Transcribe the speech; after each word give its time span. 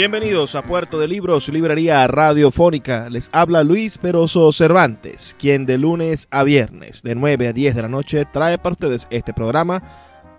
Bienvenidos 0.00 0.54
a 0.54 0.62
Puerto 0.62 0.98
de 0.98 1.06
Libros, 1.06 1.50
librería 1.50 2.06
radiofónica. 2.06 3.10
Les 3.10 3.28
habla 3.34 3.62
Luis 3.62 3.98
Peroso 3.98 4.50
Cervantes, 4.50 5.36
quien 5.38 5.66
de 5.66 5.76
lunes 5.76 6.26
a 6.30 6.42
viernes, 6.42 7.02
de 7.02 7.14
9 7.14 7.48
a 7.48 7.52
10 7.52 7.74
de 7.74 7.82
la 7.82 7.88
noche, 7.88 8.24
trae 8.24 8.56
para 8.56 8.72
ustedes 8.72 9.06
este 9.10 9.34
programa 9.34 9.82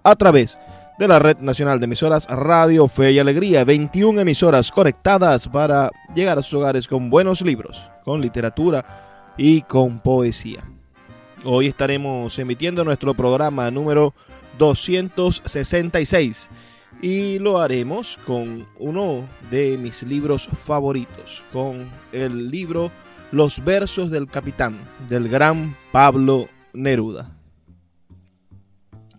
a 0.01 0.15
través 0.15 0.57
de 0.97 1.07
la 1.07 1.19
Red 1.19 1.41
Nacional 1.41 1.79
de 1.79 1.85
Emisoras 1.85 2.25
Radio 2.27 2.87
Fe 2.87 3.11
y 3.11 3.19
Alegría. 3.19 3.63
21 3.63 4.21
emisoras 4.21 4.71
conectadas 4.71 5.47
para 5.47 5.91
llegar 6.15 6.39
a 6.39 6.41
sus 6.41 6.55
hogares 6.55 6.87
con 6.87 7.11
buenos 7.11 7.41
libros, 7.43 7.87
con 8.03 8.19
literatura 8.19 9.35
y 9.37 9.61
con 9.61 9.99
poesía. 9.99 10.63
Hoy 11.43 11.67
estaremos 11.67 12.39
emitiendo 12.39 12.83
nuestro 12.83 13.13
programa 13.13 13.69
número 13.69 14.15
266 14.57 16.49
y 17.01 17.39
lo 17.39 17.59
haremos 17.59 18.17
con 18.25 18.67
uno 18.77 19.27
de 19.49 19.77
mis 19.77 20.03
libros 20.03 20.47
favoritos, 20.47 21.43
con 21.51 21.89
el 22.11 22.51
libro 22.51 22.91
Los 23.31 23.63
versos 23.63 24.11
del 24.11 24.27
capitán 24.27 24.77
del 25.09 25.27
gran 25.27 25.75
Pablo 25.91 26.47
Neruda. 26.73 27.35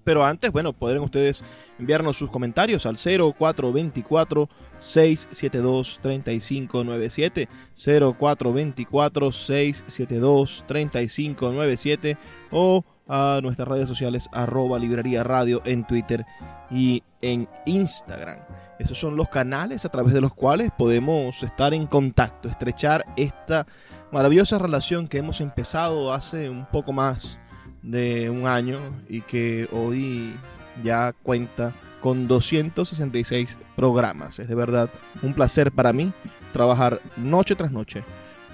Pero 0.05 0.24
antes, 0.24 0.50
bueno, 0.50 0.72
podrán 0.72 1.02
ustedes 1.02 1.44
enviarnos 1.78 2.16
sus 2.16 2.30
comentarios 2.30 2.86
al 2.86 2.97
0424 2.97 4.48
672 4.78 5.98
3597 6.02 7.48
0424 7.74 9.33
672 9.33 10.64
3597 10.67 12.17
o 12.50 12.84
a 13.12 13.41
nuestras 13.42 13.68
redes 13.68 13.88
sociales 13.88 14.30
arroba 14.32 14.78
librería 14.78 15.22
radio 15.22 15.60
en 15.66 15.86
Twitter 15.86 16.24
y 16.70 17.02
en 17.20 17.46
Instagram. 17.66 18.38
Esos 18.78 18.98
son 18.98 19.16
los 19.16 19.28
canales 19.28 19.84
a 19.84 19.91
través 19.91 20.14
de 20.14 20.23
los 20.23 20.33
cuales 20.33 20.70
podemos 20.77 21.42
estar 21.42 21.74
en 21.74 21.86
contacto, 21.86 22.48
estrechar 22.48 23.05
esta 23.17 23.67
maravillosa 24.12 24.58
relación 24.58 25.08
que 25.08 25.18
hemos 25.18 25.42
empezado 25.42 26.11
hace 26.14 26.48
un 26.48 26.64
poco 26.64 26.95
más 26.95 27.39
de 27.83 28.30
un 28.30 28.46
año 28.46 28.78
y 29.11 29.20
que 29.20 29.68
hoy 29.73 30.34
ya 30.83 31.12
cuenta 31.23 31.73
con 32.00 32.27
266 32.27 33.58
programas. 33.77 34.39
Es 34.39 34.48
de 34.48 34.55
verdad 34.55 34.89
un 35.23 35.34
placer 35.34 35.70
para 35.70 35.92
mí 35.92 36.14
trabajar 36.55 36.98
noche 37.18 37.56
tras 37.56 37.73
noche 37.73 38.02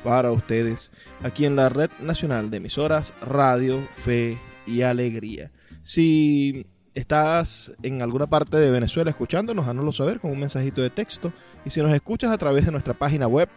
para 0.03 0.33
ustedes 0.33 0.91
aquí 1.23 1.45
en 1.45 1.55
la 1.55 1.69
Red 1.69 1.91
Nacional 2.01 2.51
de 2.51 2.57
Emisoras 2.57 3.15
Radio, 3.21 3.79
Fe 3.95 4.37
y 4.69 4.83
Alegría. 4.83 5.51
Si 5.83 6.67
estás 6.95 7.73
en 7.83 8.03
alguna 8.03 8.29
parte 8.29 8.57
de 8.59 8.71
Venezuela 8.71 9.11
escuchándonos, 9.11 9.67
hánoslo 9.67 9.93
saber 9.93 10.21
con 10.21 10.31
un 10.31 10.41
mensajito 10.41 10.83
de 10.83 10.91
texto. 10.91 11.33
Y 11.65 11.71
si 11.71 11.81
nos 11.81 11.93
escuchas 11.95 12.31
a 12.33 12.39
través 12.39 12.65
de 12.65 12.73
nuestra 12.73 12.95
página 12.95 13.27
web 13.27 13.49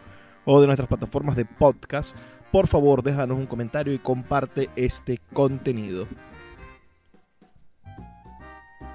o 0.44 0.60
de 0.60 0.66
nuestras 0.66 0.88
plataformas 0.88 1.36
de 1.36 1.44
podcast, 1.44 2.16
por 2.50 2.66
favor 2.66 3.02
déjanos 3.02 3.38
un 3.38 3.46
comentario 3.46 3.92
y 3.92 3.98
comparte 3.98 4.70
este 4.76 5.20
contenido. 5.32 6.06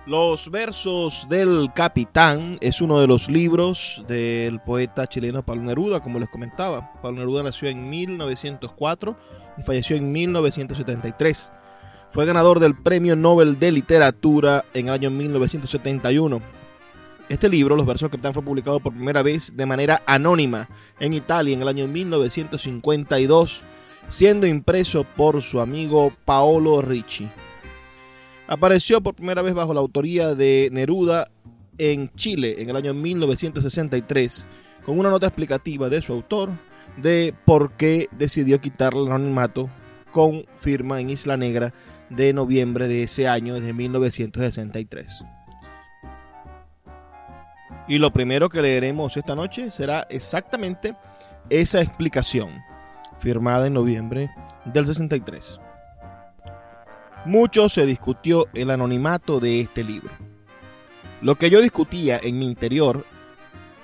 Los 0.08 0.50
versos 0.50 1.28
del 1.28 1.72
capitán 1.76 2.56
es 2.62 2.80
uno 2.80 3.02
de 3.02 3.08
los 3.08 3.30
libros 3.30 4.06
del 4.08 4.62
poeta 4.62 5.06
chileno 5.08 5.44
Pablo 5.44 5.64
Neruda, 5.64 6.00
como 6.00 6.18
les 6.18 6.30
comentaba. 6.30 6.94
Pablo 7.02 7.20
Neruda 7.20 7.44
nació 7.44 7.68
en 7.68 7.90
1904 7.90 9.18
y 9.58 9.64
falleció 9.64 9.98
en 9.98 10.10
1973. 10.14 11.52
Fue 12.18 12.26
ganador 12.26 12.60
del 12.60 12.74
Premio 12.74 13.16
Nobel 13.16 13.60
de 13.60 13.72
Literatura 13.72 14.66
en 14.74 14.88
el 14.88 14.94
año 14.96 15.12
1971. 15.12 16.42
Este 17.30 17.48
libro, 17.48 17.76
Los 17.76 17.86
versos 17.86 18.10
del 18.10 18.10
capitán, 18.10 18.34
fue 18.34 18.42
publicado 18.42 18.80
por 18.80 18.92
primera 18.92 19.22
vez 19.22 19.56
de 19.56 19.68
manera 19.68 20.02
anónima 20.08 20.68
en 21.00 21.14
Italia 21.14 21.54
en 21.54 21.62
el 21.62 21.68
año 21.68 21.88
1952, 21.88 23.62
siendo 24.10 24.48
impreso 24.48 25.04
por 25.04 25.44
su 25.44 25.60
amigo 25.60 26.12
Paolo 26.26 26.82
Ricci. 26.82 27.30
Apareció 28.48 29.00
por 29.00 29.14
primera 29.14 29.44
vez 29.44 29.54
bajo 29.54 29.76
la 29.76 29.82
autoría 29.82 30.34
de 30.34 30.70
Neruda 30.72 31.30
en 31.78 32.10
Chile 32.16 32.56
en 32.58 32.72
el 32.72 32.78
año 32.78 32.96
1963, 32.96 34.48
con 34.84 34.98
una 34.98 35.12
nota 35.12 35.28
explicativa 35.28 35.88
de 35.88 36.02
su 36.02 36.14
autor 36.14 36.50
de 37.00 37.36
por 37.46 37.74
qué 37.74 38.10
decidió 38.18 38.60
quitarle 38.60 39.02
el 39.04 39.12
anonimato 39.12 39.70
con 40.12 40.46
firma 40.56 41.00
en 41.00 41.12
Isla 41.12 41.38
Negra 41.38 41.72
de 42.10 42.34
noviembre 42.34 42.88
de 42.88 43.04
ese 43.04 43.28
año, 43.28 43.56
desde 43.56 43.74
1963. 43.74 45.24
Y 47.88 47.98
lo 48.00 48.12
primero 48.12 48.50
que 48.50 48.62
leeremos 48.62 49.16
esta 49.16 49.36
noche 49.36 49.72
será 49.72 50.06
exactamente 50.10 50.96
esa 51.50 51.82
explicación, 51.82 52.50
firmada 53.20 53.68
en 53.68 53.74
noviembre 53.74 54.30
del 54.66 54.86
63 54.86 55.60
mucho 57.28 57.68
se 57.68 57.86
discutió 57.86 58.48
el 58.54 58.72
anonimato 58.72 59.40
de 59.40 59.60
este 59.60 59.84
libro. 59.84 60.12
Lo 61.22 61.36
que 61.36 61.50
yo 61.50 61.62
discutía 61.62 62.20
en 62.24 62.40
mi 62.40 62.46
interior, 62.46 63.06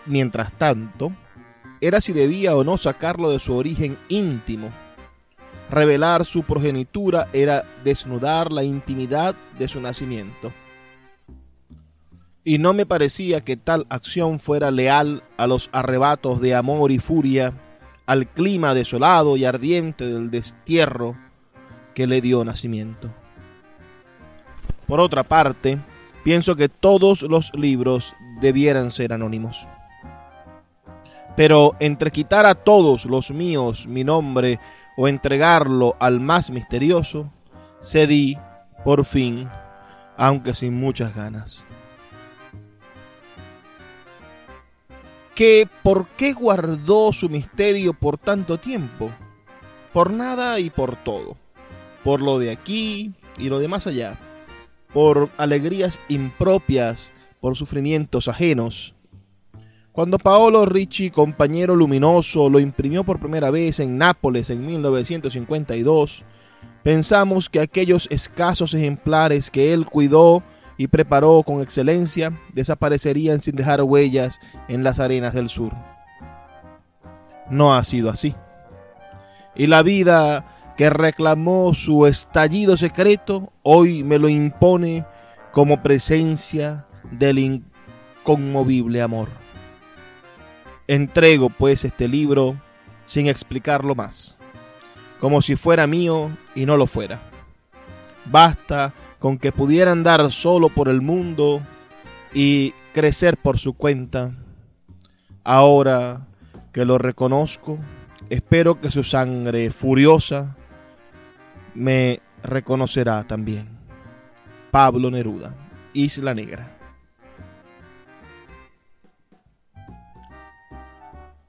mientras 0.06 0.52
tanto, 0.54 1.12
era 1.82 2.00
si 2.00 2.14
debía 2.14 2.56
o 2.56 2.64
no 2.64 2.78
sacarlo 2.78 3.30
de 3.32 3.40
su 3.40 3.56
origen 3.56 3.98
íntimo. 4.08 4.70
Revelar 5.74 6.24
su 6.24 6.44
progenitura 6.44 7.30
era 7.34 7.64
desnudar 7.84 8.52
la 8.52 8.64
intimidad 8.64 9.34
de 9.58 9.68
su 9.68 9.82
nacimiento. 9.82 10.54
Y 12.44 12.60
no 12.60 12.74
me 12.74 12.86
parecía 12.86 13.42
que 13.42 13.58
tal 13.58 13.88
acción 13.90 14.38
fuera 14.38 14.70
leal 14.70 15.24
a 15.36 15.48
los 15.48 15.72
arrebatos 15.72 16.42
de 16.42 16.54
amor 16.54 16.92
y 16.92 17.00
furia, 17.00 17.54
al 18.06 18.28
clima 18.28 18.76
desolado 18.76 19.36
y 19.36 19.46
ardiente 19.46 20.06
del 20.06 20.30
destierro 20.30 21.18
que 21.96 22.06
le 22.06 22.22
dio 22.22 22.46
nacimiento. 22.46 23.10
Por 24.86 25.00
otra 25.00 25.24
parte, 25.24 25.80
pienso 26.24 26.56
que 26.56 26.70
todos 26.70 27.24
los 27.24 27.52
libros 27.56 28.14
debieran 28.42 28.92
ser 28.92 29.12
anónimos. 29.12 29.68
Pero 31.36 31.76
entre 31.80 32.12
quitar 32.12 32.46
a 32.46 32.54
todos 32.54 33.06
los 33.06 33.32
míos 33.32 33.88
mi 33.88 34.04
nombre 34.04 34.60
o 34.98 35.08
entregarlo 35.08 35.96
al 36.00 36.20
más 36.20 36.52
misterioso, 36.52 37.32
cedí, 37.82 38.38
por 38.84 39.06
fin, 39.06 39.50
aunque 40.18 40.54
sin 40.54 40.74
muchas 40.74 41.16
ganas. 41.16 41.66
¿Que 45.36 45.68
por 45.82 46.08
qué 46.10 46.34
guardó 46.34 47.12
su 47.12 47.28
misterio 47.28 47.94
por 47.94 48.18
tanto 48.18 48.60
tiempo? 48.60 49.10
Por 49.92 50.12
nada 50.12 50.60
y 50.60 50.70
por 50.70 50.96
todo. 50.96 51.38
Por 52.04 52.22
lo 52.22 52.38
de 52.38 52.52
aquí 52.52 53.14
y 53.38 53.50
lo 53.50 53.60
de 53.60 53.68
más 53.68 53.88
allá 53.88 54.18
por 54.94 55.30
alegrías 55.38 56.00
impropias, 56.08 57.12
por 57.42 57.58
sufrimientos 57.58 58.28
ajenos. 58.28 58.93
Cuando 59.94 60.18
Paolo 60.18 60.66
Ricci, 60.66 61.10
compañero 61.10 61.76
luminoso, 61.76 62.50
lo 62.50 62.60
imprimió 62.60 63.06
por 63.06 63.20
primera 63.20 63.52
vez 63.52 63.80
en 63.80 63.98
Nápoles 63.98 64.50
en 64.50 64.66
1952, 64.66 66.26
Pensamos 66.84 67.50
que 67.50 67.62
aquellos 67.62 68.08
escasos 68.12 68.74
ejemplares 68.74 69.50
que 69.50 69.74
él 69.74 69.86
cuidó 69.86 70.44
y 70.78 70.88
preparó 70.88 71.42
con 71.44 71.62
excelencia 71.62 72.38
desaparecerían 72.52 73.40
sin 73.40 73.56
dejar 73.56 73.82
huellas 73.84 74.40
en 74.68 74.84
las 74.84 75.00
arenas 75.00 75.34
del 75.34 75.48
sur. 75.48 75.72
No 77.50 77.74
ha 77.74 77.84
sido 77.86 78.10
así. 78.10 78.36
Y 79.56 79.68
la 79.68 79.82
vida 79.82 80.74
que 80.76 80.90
reclamó 80.90 81.74
su 81.74 82.06
estallido 82.06 82.76
secreto 82.76 83.54
hoy 83.62 84.04
me 84.04 84.20
lo 84.20 84.28
impone 84.28 85.06
como 85.54 85.82
presencia 85.82 86.86
del 87.12 87.40
inconmovible 87.40 89.02
amor. 89.02 89.43
Entrego 90.88 91.50
pues 91.50 91.86
este 91.86 92.08
libro 92.08 92.60
sin 93.06 93.28
explicarlo 93.28 93.96
más 93.96 94.36
como 95.24 95.42
si 95.42 95.56
fuera 95.56 95.88
mío 95.88 96.32
y 96.54 96.66
no 96.66 96.76
lo 96.76 96.86
fuera. 96.86 97.22
Basta 98.26 98.94
con 99.20 99.38
que 99.38 99.54
pudiera 99.54 99.94
andar 99.94 100.30
solo 100.34 100.68
por 100.68 100.90
el 100.90 101.00
mundo 101.00 101.62
y 102.34 102.74
crecer 102.94 103.38
por 103.38 103.58
su 103.58 103.72
cuenta. 103.72 104.34
Ahora 105.46 106.28
que 106.74 106.84
lo 106.84 106.98
reconozco, 106.98 107.80
espero 108.30 108.82
que 108.82 108.92
su 108.92 109.06
sangre 109.06 109.72
furiosa 109.72 110.58
me 111.74 112.20
reconocerá 112.44 113.24
también. 113.24 113.70
Pablo 114.72 115.10
Neruda, 115.10 115.56
Isla 115.94 116.34
Negra. 116.34 116.73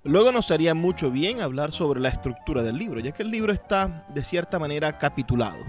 Luego 0.06 0.33
nos 0.33 0.51
haría 0.51 0.75
mucho 0.75 1.11
bien 1.11 1.41
hablar 1.41 1.73
sobre 1.73 1.99
la 1.99 2.11
estructura 2.11 2.62
del 2.62 2.77
libro, 2.77 3.01
ya 3.01 3.12
que 3.12 3.23
el 3.23 3.31
libro 3.31 3.55
está 3.55 4.05
de 4.11 4.23
cierta 4.23 4.59
manera 4.59 4.99
capitulado. 4.99 5.65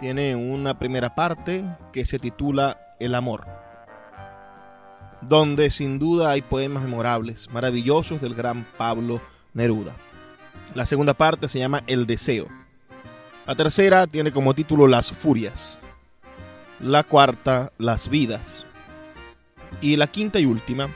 Tiene 0.00 0.34
una 0.34 0.76
primera 0.76 1.14
parte 1.14 1.64
que 1.92 2.04
se 2.04 2.18
titula 2.18 2.80
El 2.98 3.14
amor, 3.14 3.46
donde 5.22 5.70
sin 5.70 6.00
duda 6.00 6.30
hay 6.30 6.42
poemas 6.42 6.82
memorables, 6.82 7.48
maravillosos 7.52 8.20
del 8.20 8.34
gran 8.34 8.66
Pablo 8.76 9.20
Neruda. 9.54 9.94
La 10.74 10.84
segunda 10.84 11.14
parte 11.14 11.48
se 11.48 11.60
llama 11.60 11.84
El 11.86 12.08
deseo. 12.08 12.48
La 13.46 13.54
tercera 13.54 14.08
tiene 14.08 14.32
como 14.32 14.52
título 14.52 14.88
Las 14.88 15.12
furias. 15.12 15.78
La 16.80 17.04
cuarta, 17.04 17.70
Las 17.78 18.08
vidas. 18.08 18.66
Y 19.80 19.96
la 19.96 20.08
quinta 20.08 20.40
y 20.40 20.46
última 20.46 20.88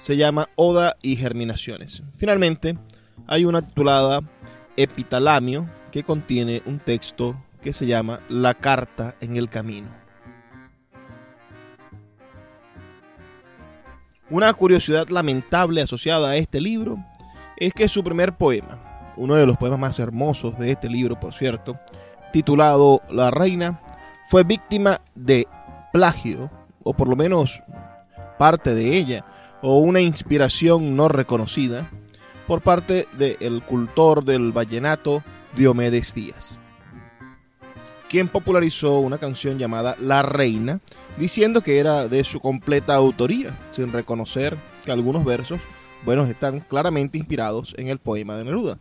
se 0.00 0.16
llama 0.16 0.48
Oda 0.56 0.96
y 1.02 1.16
Germinaciones. 1.16 2.02
Finalmente, 2.16 2.74
hay 3.26 3.44
una 3.44 3.60
titulada 3.60 4.22
Epitalamio 4.74 5.68
que 5.92 6.04
contiene 6.04 6.62
un 6.64 6.78
texto 6.78 7.36
que 7.60 7.74
se 7.74 7.84
llama 7.84 8.20
La 8.30 8.54
Carta 8.54 9.14
en 9.20 9.36
el 9.36 9.50
Camino. 9.50 9.88
Una 14.30 14.54
curiosidad 14.54 15.10
lamentable 15.10 15.82
asociada 15.82 16.30
a 16.30 16.36
este 16.36 16.62
libro 16.62 16.96
es 17.58 17.74
que 17.74 17.86
su 17.86 18.02
primer 18.02 18.38
poema, 18.38 19.12
uno 19.18 19.34
de 19.34 19.44
los 19.44 19.58
poemas 19.58 19.80
más 19.80 19.98
hermosos 19.98 20.58
de 20.58 20.70
este 20.70 20.88
libro, 20.88 21.20
por 21.20 21.34
cierto, 21.34 21.78
titulado 22.32 23.02
La 23.10 23.30
Reina, 23.30 23.82
fue 24.30 24.44
víctima 24.44 25.02
de 25.14 25.46
plagio, 25.92 26.50
o 26.82 26.94
por 26.94 27.06
lo 27.06 27.16
menos 27.16 27.62
parte 28.38 28.74
de 28.74 28.96
ella, 28.96 29.26
o 29.62 29.78
una 29.78 30.00
inspiración 30.00 30.96
no 30.96 31.08
reconocida 31.08 31.90
por 32.46 32.62
parte 32.62 33.06
del 33.16 33.62
cultor 33.62 34.24
del 34.24 34.52
vallenato 34.52 35.22
Diomedes 35.56 36.14
Díaz, 36.14 36.58
quien 38.08 38.28
popularizó 38.28 38.98
una 38.98 39.18
canción 39.18 39.58
llamada 39.58 39.96
La 40.00 40.22
Reina, 40.22 40.80
diciendo 41.16 41.60
que 41.60 41.78
era 41.78 42.08
de 42.08 42.24
su 42.24 42.40
completa 42.40 42.94
autoría, 42.94 43.56
sin 43.72 43.92
reconocer 43.92 44.56
que 44.84 44.92
algunos 44.92 45.24
versos, 45.24 45.60
buenos, 46.04 46.28
están 46.28 46.60
claramente 46.60 47.18
inspirados 47.18 47.74
en 47.76 47.88
el 47.88 47.98
poema 47.98 48.36
de 48.36 48.44
Neruda. 48.44 48.78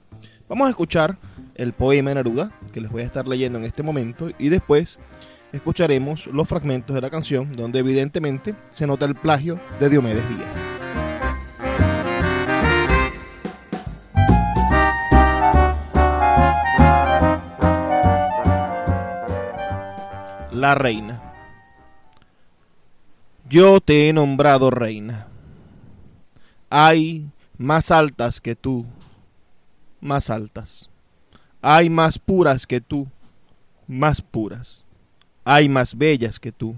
Vamos 0.47 0.65
a 0.65 0.69
escuchar 0.71 1.17
el 1.55 1.73
poema 1.73 2.09
de 2.09 2.15
Neruda, 2.15 2.51
que 2.73 2.81
les 2.81 2.89
voy 2.89 3.03
a 3.03 3.05
estar 3.05 3.27
leyendo 3.27 3.59
en 3.59 3.65
este 3.65 3.83
momento, 3.83 4.29
y 4.39 4.49
después 4.49 4.97
escucharemos 5.51 6.27
los 6.27 6.47
fragmentos 6.47 6.95
de 6.95 7.01
la 7.01 7.09
canción 7.09 7.55
donde 7.55 7.79
evidentemente 7.79 8.55
se 8.71 8.85
nota 8.87 9.05
el 9.05 9.15
plagio 9.15 9.59
de 9.79 9.89
Diomedes 9.89 10.27
Díaz. 10.29 10.59
La 20.51 20.75
reina. 20.75 21.21
Yo 23.49 23.79
te 23.79 24.09
he 24.09 24.13
nombrado 24.13 24.69
reina. 24.69 25.27
Hay 26.69 27.31
más 27.57 27.91
altas 27.91 28.41
que 28.41 28.55
tú, 28.55 28.85
más 30.01 30.29
altas. 30.29 30.89
Hay 31.61 31.89
más 31.89 32.19
puras 32.19 32.67
que 32.67 32.79
tú, 32.81 33.07
más 33.87 34.21
puras. 34.21 34.85
Hay 35.43 35.69
más 35.69 35.97
bellas 35.97 36.39
que 36.39 36.51
tú, 36.51 36.75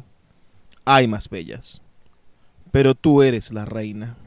hay 0.86 1.08
más 1.08 1.30
bellas. 1.30 1.81
Pero 2.72 2.96
tú 2.96 3.22
eres 3.22 3.52
la 3.52 3.66
reina. 3.66 4.18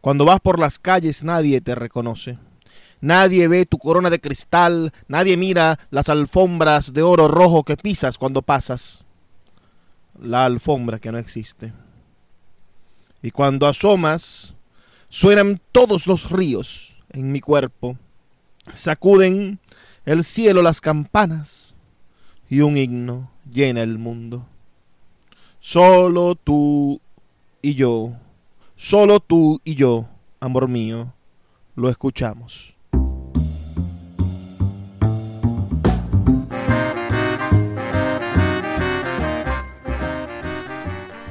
Cuando 0.00 0.24
vas 0.24 0.40
por 0.40 0.58
las 0.58 0.78
calles 0.78 1.24
nadie 1.24 1.60
te 1.60 1.74
reconoce. 1.74 2.38
Nadie 3.00 3.46
ve 3.46 3.64
tu 3.64 3.78
corona 3.78 4.10
de 4.10 4.18
cristal, 4.18 4.92
nadie 5.06 5.36
mira 5.36 5.78
las 5.90 6.08
alfombras 6.08 6.92
de 6.92 7.02
oro 7.02 7.28
rojo 7.28 7.62
que 7.62 7.76
pisas 7.76 8.18
cuando 8.18 8.42
pasas. 8.42 9.04
La 10.20 10.44
alfombra 10.44 10.98
que 10.98 11.12
no 11.12 11.18
existe. 11.18 11.72
Y 13.22 13.30
cuando 13.30 13.66
asomas, 13.66 14.54
suenan 15.08 15.60
todos 15.72 16.06
los 16.06 16.30
ríos 16.30 16.96
en 17.10 17.30
mi 17.30 17.40
cuerpo. 17.40 17.96
Sacuden 18.74 19.60
el 20.04 20.24
cielo 20.24 20.62
las 20.62 20.80
campanas 20.80 21.67
y 22.48 22.60
un 22.60 22.76
himno 22.76 23.30
llena 23.50 23.82
el 23.82 23.98
mundo. 23.98 24.46
Solo 25.60 26.34
tú 26.34 27.00
y 27.60 27.74
yo, 27.74 28.12
solo 28.76 29.20
tú 29.20 29.60
y 29.64 29.74
yo, 29.74 30.08
amor 30.40 30.68
mío, 30.68 31.12
lo 31.74 31.88
escuchamos. 31.88 32.74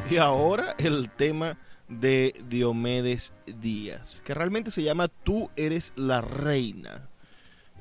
Y 0.10 0.18
ahora 0.18 0.74
el 0.78 1.10
tema 1.10 1.58
de 1.90 2.34
Diomedes 2.48 3.34
Díaz, 3.62 4.22
que 4.26 4.34
realmente 4.34 4.72
se 4.72 4.84
llama 4.84 5.08
Tú 5.10 5.50
eres 5.56 5.94
la 5.96 6.22
reina. 6.22 7.10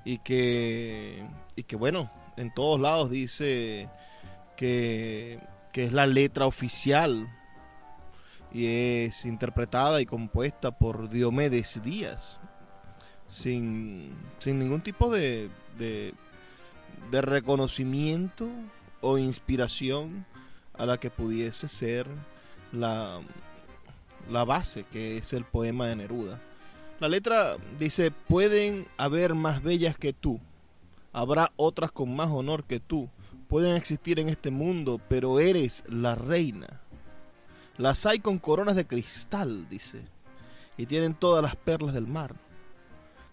Y 0.05 0.19
que, 0.19 1.25
y 1.57 1.65
que 1.65 1.75
bueno, 1.75 2.11
en 2.37 2.53
todos 2.55 2.81
lados 2.81 3.11
dice 3.11 3.89
que, 4.57 5.41
que 5.73 5.85
es 5.85 5.93
la 5.93 6.07
letra 6.07 6.47
oficial 6.47 7.29
y 8.53 8.67
es 8.67 9.25
interpretada 9.25 10.01
y 10.01 10.07
compuesta 10.07 10.71
por 10.71 11.11
Diomedes 11.11 11.83
Díaz, 11.83 12.41
sin, 13.29 14.15
sin 14.39 14.59
ningún 14.59 14.81
tipo 14.81 15.11
de, 15.11 15.51
de, 15.79 16.15
reconocimiento 17.11 18.49
o 19.01 19.19
inspiración 19.19 20.25
a 20.75 20.87
la 20.87 20.99
que 20.99 21.11
pudiese 21.11 21.69
ser 21.69 22.07
la, 22.73 23.21
la 24.31 24.45
base, 24.45 24.85
que 24.85 25.19
es 25.19 25.33
el 25.33 25.45
poema 25.45 25.87
de 25.87 25.97
Neruda. 25.97 26.41
La 26.99 27.09
letra 27.09 27.57
dice, 27.79 28.11
pueden 28.11 28.87
haber 28.97 29.35
más 29.35 29.63
bellas 29.63 29.99
que 29.99 30.15
tú, 30.15 30.41
habrá 31.17 31.51
otras 31.57 31.93
con 31.93 32.15
más 32.15 32.29
honor 32.29 32.65
que 32.65 32.79
tú, 32.79 33.09
pueden 33.49 33.75
existir 33.75 34.21
en 34.21 34.29
este 34.29 34.51
mundo, 34.51 35.01
pero 35.09 35.41
eres 35.41 35.83
la 35.89 36.15
reina. 36.15 36.83
Las 37.79 38.05
hay 38.05 38.19
con 38.19 38.39
coronas 38.39 38.77
de 38.77 38.87
cristal, 38.87 39.67
dice, 39.71 40.05
y 40.77 40.85
tienen 40.85 41.15
todas 41.15 41.43
las 41.43 41.57
perlas 41.57 41.95
del 41.95 42.07
mar. 42.07 42.35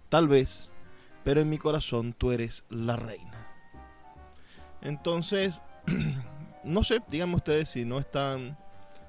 Tal 0.08 0.30
vez, 0.30 0.72
pero 1.26 1.42
en 1.42 1.50
mi 1.50 1.58
corazón 1.58 2.14
tú 2.14 2.32
eres 2.32 2.64
la 2.70 2.96
reina. 2.96 3.50
Entonces, 4.82 5.60
no 6.64 6.86
sé, 6.86 7.02
díganme 7.10 7.36
ustedes 7.36 7.70
si 7.70 7.84
no 7.84 8.00
están 8.00 8.58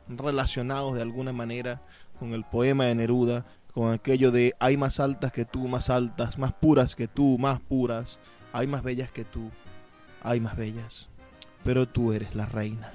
relacionados 0.08 0.96
de 0.96 1.02
alguna 1.02 1.32
manera 1.32 1.80
con 2.18 2.34
el 2.34 2.42
poema 2.42 2.86
de 2.86 2.96
Neruda, 2.96 3.46
con 3.72 3.92
aquello 3.92 4.32
de 4.32 4.52
hay 4.58 4.76
más 4.76 4.98
altas 4.98 5.30
que 5.30 5.44
tú, 5.44 5.68
más 5.68 5.90
altas, 5.90 6.38
más 6.38 6.52
puras 6.54 6.96
que 6.96 7.06
tú, 7.06 7.38
más 7.38 7.60
puras, 7.60 8.18
hay 8.54 8.68
más 8.68 8.84
bellas 8.84 9.10
que 9.10 9.24
tú, 9.24 9.50
hay 10.22 10.38
más 10.38 10.56
bellas, 10.56 11.08
pero 11.64 11.88
tú 11.88 12.12
eres 12.12 12.36
la 12.36 12.46
reina. 12.46 12.92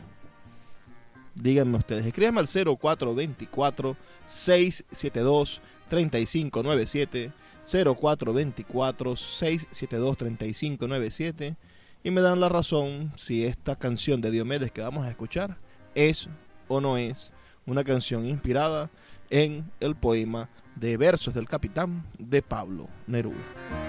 Díganme 1.35 1.77
ustedes, 1.77 2.05
escríbanme 2.05 2.39
al 2.39 2.47
0424 2.47 3.97
672 4.25 5.61
3597 5.89 7.31
0424 7.61 9.15
672 9.17 10.17
3597 10.17 11.55
y 12.03 12.11
me 12.11 12.21
dan 12.21 12.39
la 12.39 12.47
razón 12.47 13.11
si 13.17 13.45
esta 13.45 13.75
canción 13.75 14.21
de 14.21 14.31
Diomedes 14.31 14.71
que 14.71 14.79
vamos 14.79 15.05
a 15.05 15.09
escuchar 15.09 15.57
es 15.93 16.29
o 16.69 16.79
no 16.79 16.97
es 16.97 17.33
una 17.65 17.83
canción 17.83 18.25
inspirada 18.25 18.89
en 19.29 19.69
el 19.81 19.95
poema 19.95 20.49
de 20.77 20.95
versos 20.95 21.33
del 21.33 21.49
capitán 21.49 22.05
de 22.17 22.41
Pablo 22.41 22.87
Neruda. 23.07 23.88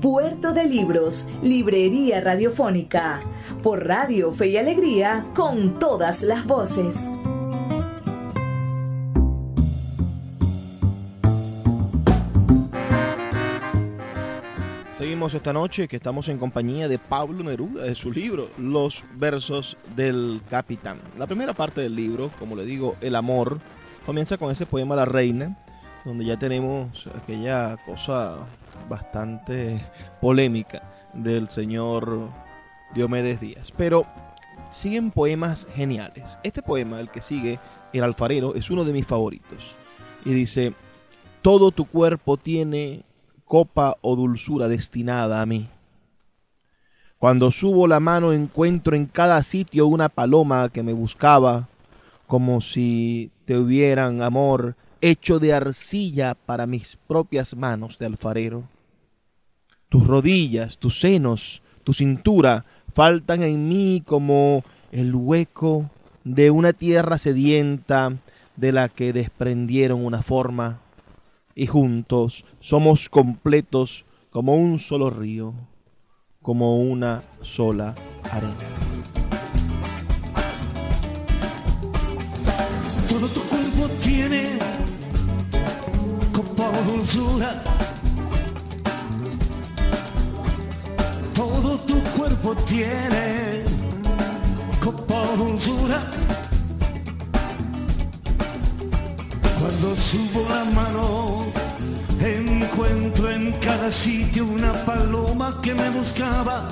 Puerto 0.00 0.52
de 0.52 0.64
Libros, 0.64 1.28
Librería 1.42 2.20
Radiofónica, 2.20 3.22
por 3.62 3.86
Radio 3.86 4.32
Fe 4.32 4.48
y 4.48 4.56
Alegría, 4.56 5.26
con 5.34 5.78
todas 5.78 6.22
las 6.22 6.44
voces. 6.44 6.96
Seguimos 14.98 15.34
esta 15.34 15.52
noche 15.52 15.88
que 15.88 15.96
estamos 15.96 16.28
en 16.28 16.38
compañía 16.38 16.88
de 16.88 16.98
Pablo 16.98 17.44
Neruda, 17.44 17.84
de 17.84 17.94
su 17.94 18.10
libro 18.10 18.48
Los 18.58 19.04
versos 19.16 19.76
del 19.94 20.40
capitán. 20.48 20.98
La 21.18 21.26
primera 21.26 21.52
parte 21.52 21.80
del 21.80 21.94
libro, 21.94 22.30
como 22.38 22.56
le 22.56 22.64
digo, 22.64 22.96
El 23.00 23.14
amor, 23.16 23.58
comienza 24.06 24.38
con 24.38 24.50
ese 24.50 24.66
poema 24.66 24.96
La 24.96 25.04
Reina, 25.04 25.56
donde 26.04 26.24
ya 26.24 26.38
tenemos 26.38 27.06
aquella 27.14 27.76
cosa 27.86 28.38
bastante 28.88 29.84
polémica 30.20 30.82
del 31.12 31.48
señor 31.48 32.30
Diomedes 32.94 33.40
Díaz. 33.40 33.72
Pero 33.76 34.06
siguen 34.70 35.10
poemas 35.10 35.66
geniales. 35.74 36.38
Este 36.42 36.62
poema, 36.62 37.00
el 37.00 37.10
que 37.10 37.22
sigue, 37.22 37.58
El 37.92 38.02
alfarero, 38.02 38.54
es 38.54 38.70
uno 38.70 38.84
de 38.84 38.92
mis 38.92 39.06
favoritos. 39.06 39.76
Y 40.24 40.32
dice, 40.32 40.74
todo 41.42 41.70
tu 41.70 41.84
cuerpo 41.84 42.36
tiene 42.36 43.04
copa 43.44 43.96
o 44.00 44.16
dulzura 44.16 44.66
destinada 44.66 45.40
a 45.40 45.46
mí. 45.46 45.68
Cuando 47.18 47.50
subo 47.50 47.86
la 47.86 48.00
mano 48.00 48.32
encuentro 48.32 48.96
en 48.96 49.06
cada 49.06 49.42
sitio 49.42 49.86
una 49.86 50.08
paloma 50.08 50.68
que 50.68 50.82
me 50.82 50.92
buscaba, 50.92 51.68
como 52.26 52.60
si 52.60 53.30
te 53.44 53.56
hubieran 53.56 54.22
amor 54.22 54.76
hecho 55.00 55.38
de 55.38 55.52
arcilla 55.52 56.34
para 56.34 56.66
mis 56.66 56.98
propias 57.06 57.54
manos 57.54 57.98
de 57.98 58.06
alfarero. 58.06 58.64
Tus 59.94 60.08
rodillas, 60.08 60.78
tus 60.78 60.98
senos, 60.98 61.62
tu 61.84 61.92
cintura 61.92 62.64
faltan 62.92 63.44
en 63.44 63.68
mí 63.68 64.02
como 64.04 64.64
el 64.90 65.14
hueco 65.14 65.88
de 66.24 66.50
una 66.50 66.72
tierra 66.72 67.16
sedienta 67.16 68.12
de 68.56 68.72
la 68.72 68.88
que 68.88 69.12
desprendieron 69.12 70.04
una 70.04 70.20
forma, 70.24 70.80
y 71.54 71.66
juntos 71.66 72.44
somos 72.58 73.08
completos 73.08 74.04
como 74.30 74.56
un 74.56 74.80
solo 74.80 75.10
río, 75.10 75.54
como 76.42 76.80
una 76.80 77.22
sola 77.40 77.94
arena. 78.32 78.52
Todo 83.08 83.28
tu 83.28 83.40
cuerpo 83.42 83.88
tiene 84.02 84.58
dulzura. 86.84 87.83
Tu 91.94 92.02
cuerpo 92.16 92.54
tiene 92.64 93.62
copa 94.82 95.22
dulzura. 95.36 96.00
Cuando 99.60 99.96
subo 99.96 100.46
la 100.50 100.64
mano, 100.78 101.44
encuentro 102.20 103.30
en 103.30 103.52
cada 103.60 103.90
sitio 103.90 104.44
una 104.46 104.72
paloma 104.84 105.60
que 105.62 105.74
me 105.74 105.90
buscaba, 105.90 106.68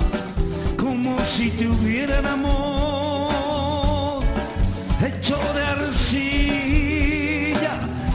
como 0.77 1.19
si 1.23 1.49
te 1.51 1.67
hubiera 1.67 2.19
en 2.19 2.27
amor, 2.27 4.23
hecho 5.07 5.37
de 5.55 5.63
arcilla 5.77 6.93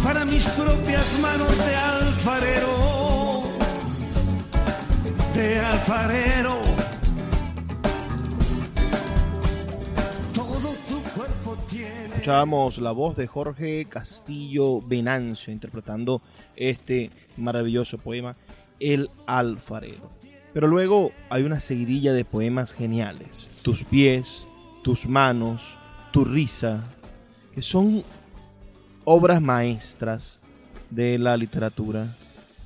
para 0.03 0.25
mis 0.25 0.45
propias 0.45 1.19
manos 1.21 1.59
de 1.59 1.77
alfarero, 1.77 3.43
de 5.35 5.61
alfarero. 5.61 6.69
Escuchábamos 12.19 12.79
la 12.79 12.91
voz 12.91 13.15
de 13.15 13.29
Jorge 13.29 13.85
Castillo 13.85 14.81
Venancio 14.83 15.53
interpretando 15.53 16.21
este 16.57 17.13
maravilloso 17.37 17.97
poema, 17.97 18.35
El 18.81 19.09
alfarero. 19.29 20.11
Pero 20.53 20.67
luego 20.67 21.13
hay 21.31 21.45
una 21.45 21.61
seguidilla 21.61 22.13
de 22.13 22.25
poemas 22.25 22.73
geniales. 22.73 23.49
Tus 23.63 23.85
pies, 23.85 24.45
tus 24.83 25.07
manos, 25.07 25.77
tu 26.11 26.25
risa, 26.25 26.83
que 27.55 27.63
son 27.63 28.03
obras 29.05 29.41
maestras 29.41 30.41
de 30.91 31.21
la 31.21 31.37
literatura 31.37 32.09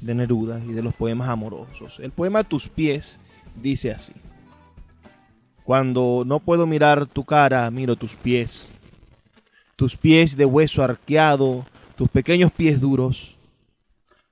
de 0.01 0.15
Neruda 0.15 0.61
y 0.67 0.73
de 0.73 0.83
los 0.83 0.95
poemas 0.95 1.29
amorosos. 1.29 2.01
El 2.01 2.13
poema 2.13 2.43
Tus 2.43 2.71
pies 2.71 3.21
dice 3.61 3.93
así. 3.93 4.15
Cuando 5.63 6.23
no 6.27 6.41
puedo 6.41 6.67
mirar 6.67 7.05
tu 7.05 7.23
cara, 7.23 7.71
miro 7.71 7.97
tus 7.97 8.17
pies. 8.17 8.72
Tus 9.83 9.97
pies 9.97 10.37
de 10.37 10.45
hueso 10.45 10.85
arqueado, 10.85 11.67
tus 11.97 12.09
pequeños 12.09 12.53
pies 12.53 12.81
duros. 12.81 13.37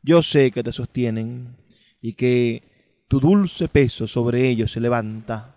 Yo 0.01 0.23
sé 0.23 0.53
que 0.53 0.63
te 0.63 0.71
sostienen 0.71 1.57
y 2.01 2.13
que 2.13 2.63
tu 3.09 3.19
dulce 3.19 3.67
peso 3.67 4.07
sobre 4.07 4.49
ellos 4.49 4.71
se 4.71 4.81
levanta. 4.81 5.57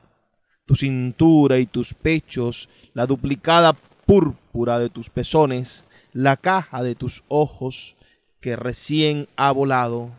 Tu 0.66 0.76
cintura 0.76 1.60
y 1.60 1.68
tus 1.68 1.94
pechos, 1.94 2.70
la 2.96 3.06
duplicada 3.06 3.74
púrpura 4.08 4.80
de 4.80 4.90
tus 4.90 5.12
pezones, 5.12 5.86
la 6.12 6.38
caja 6.38 6.82
de 6.82 6.96
tus 6.96 7.22
ojos 7.28 7.96
que 8.42 8.56
recién 8.56 9.28
ha 9.36 9.52
volado, 9.52 10.10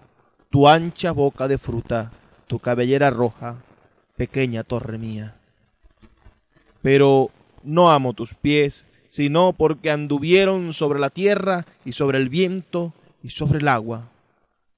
tu 0.51 0.69
ancha 0.69 1.11
boca 1.11 1.49
de 1.49 1.59
fruta, 1.59 2.13
tu 2.47 2.61
cabellera 2.61 3.11
roja, 3.11 3.57
pequeña 4.17 4.63
torre 4.63 4.99
mía. 4.99 5.35
Pero 6.81 7.33
no 7.65 7.91
amo 7.91 8.13
tus 8.13 8.35
pies, 8.35 8.87
sino 9.15 9.53
porque 9.53 9.93
anduvieron 9.93 10.73
sobre 10.73 10.99
la 10.99 11.09
tierra 11.09 11.65
y 11.85 11.93
sobre 11.93 12.19
el 12.19 12.29
viento 12.29 12.93
y 13.23 13.31
sobre 13.31 13.61
el 13.61 13.69
agua, 13.69 14.09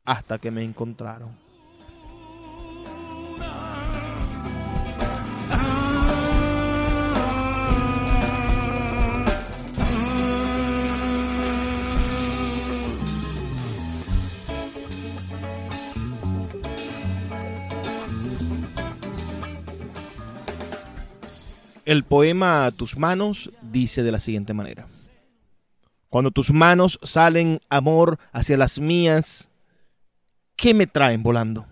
hasta 0.05 0.37
que 0.37 0.51
me 0.51 0.63
encontraron. 0.63 1.46
El 21.87 22.03
poema 22.03 22.69
Tus 22.73 22.99
manos 22.99 23.53
dice 23.63 24.03
de 24.03 24.11
la 24.11 24.19
siguiente 24.19 24.53
manera. 24.53 24.89
Cuando 26.09 26.33
tus 26.33 26.51
manos 26.51 26.99
salen, 27.05 27.61
amor, 27.69 28.19
hacia 28.33 28.57
las 28.57 28.81
mías, 28.81 29.51
¿qué 30.57 30.75
me 30.75 30.89
traen 30.89 31.23
volando? 31.23 31.65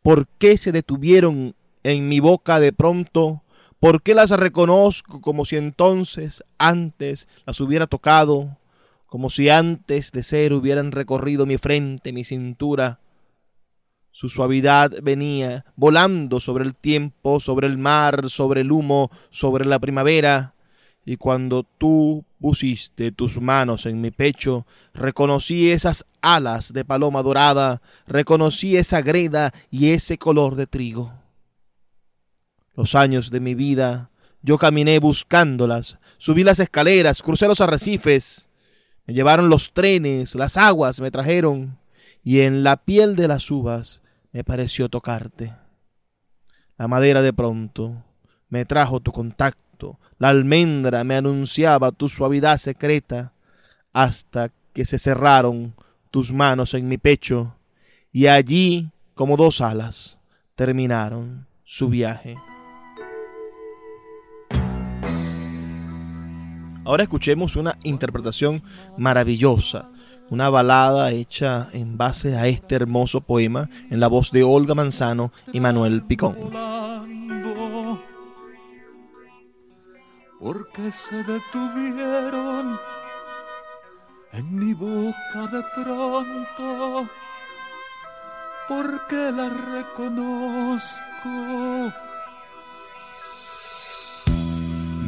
¿Por 0.00 0.26
qué 0.26 0.56
se 0.56 0.72
detuvieron 0.72 1.54
en 1.82 2.08
mi 2.08 2.18
boca 2.18 2.60
de 2.60 2.72
pronto? 2.72 3.42
¿Por 3.78 4.02
qué 4.02 4.14
las 4.14 4.30
reconozco 4.30 5.20
como 5.20 5.44
si 5.44 5.56
entonces, 5.56 6.42
antes, 6.56 7.28
las 7.44 7.60
hubiera 7.60 7.86
tocado? 7.86 8.56
Como 9.04 9.28
si 9.28 9.50
antes 9.50 10.12
de 10.12 10.22
ser 10.22 10.54
hubieran 10.54 10.92
recorrido 10.92 11.44
mi 11.44 11.58
frente, 11.58 12.10
mi 12.14 12.24
cintura, 12.24 13.00
su 14.16 14.30
suavidad 14.30 14.92
venía 15.02 15.66
volando 15.76 16.40
sobre 16.40 16.64
el 16.64 16.74
tiempo, 16.74 17.38
sobre 17.38 17.66
el 17.66 17.76
mar, 17.76 18.30
sobre 18.30 18.62
el 18.62 18.72
humo, 18.72 19.10
sobre 19.28 19.66
la 19.66 19.78
primavera. 19.78 20.54
Y 21.04 21.18
cuando 21.18 21.64
tú 21.64 22.24
pusiste 22.40 23.12
tus 23.12 23.38
manos 23.38 23.84
en 23.84 24.00
mi 24.00 24.10
pecho, 24.10 24.66
reconocí 24.94 25.70
esas 25.70 26.06
alas 26.22 26.72
de 26.72 26.82
paloma 26.82 27.22
dorada, 27.22 27.82
reconocí 28.06 28.78
esa 28.78 29.02
greda 29.02 29.52
y 29.70 29.90
ese 29.90 30.16
color 30.16 30.56
de 30.56 30.66
trigo. 30.66 31.12
Los 32.74 32.94
años 32.94 33.30
de 33.30 33.40
mi 33.40 33.54
vida 33.54 34.08
yo 34.40 34.56
caminé 34.56 34.98
buscándolas, 34.98 35.98
subí 36.16 36.42
las 36.42 36.58
escaleras, 36.58 37.20
crucé 37.20 37.48
los 37.48 37.60
arrecifes, 37.60 38.48
me 39.04 39.12
llevaron 39.12 39.50
los 39.50 39.74
trenes, 39.74 40.34
las 40.36 40.56
aguas 40.56 41.00
me 41.00 41.10
trajeron, 41.10 41.78
y 42.24 42.40
en 42.40 42.64
la 42.64 42.78
piel 42.78 43.14
de 43.14 43.28
las 43.28 43.50
uvas 43.50 44.00
me 44.36 44.44
pareció 44.44 44.90
tocarte. 44.90 45.54
La 46.76 46.88
madera 46.88 47.22
de 47.22 47.32
pronto 47.32 48.04
me 48.50 48.66
trajo 48.66 49.00
tu 49.00 49.10
contacto, 49.10 49.98
la 50.18 50.28
almendra 50.28 51.04
me 51.04 51.16
anunciaba 51.16 51.90
tu 51.90 52.10
suavidad 52.10 52.58
secreta, 52.58 53.32
hasta 53.94 54.50
que 54.74 54.84
se 54.84 54.98
cerraron 54.98 55.74
tus 56.10 56.34
manos 56.34 56.74
en 56.74 56.86
mi 56.86 56.98
pecho, 56.98 57.56
y 58.12 58.26
allí, 58.26 58.90
como 59.14 59.38
dos 59.38 59.62
alas, 59.62 60.18
terminaron 60.54 61.46
su 61.64 61.88
viaje. 61.88 62.36
Ahora 66.84 67.04
escuchemos 67.04 67.56
una 67.56 67.78
interpretación 67.84 68.62
maravillosa 68.98 69.88
una 70.30 70.50
balada 70.50 71.10
hecha 71.10 71.68
en 71.72 71.96
base 71.96 72.36
a 72.36 72.46
este 72.46 72.74
hermoso 72.74 73.20
poema 73.20 73.68
en 73.90 74.00
la 74.00 74.08
voz 74.08 74.30
de 74.32 74.42
Olga 74.44 74.74
Manzano 74.74 75.32
y 75.52 75.60
Manuel 75.60 76.02
Picón. 76.02 76.36
Porque 80.38 80.90
se 80.92 81.16
detuvieron 81.24 82.78
en 84.32 84.54
mi 84.54 84.74
boca 84.74 85.46
de 85.50 85.62
pronto, 85.74 87.08
porque 88.68 89.32
la 89.32 89.48
reconozco. 89.48 91.00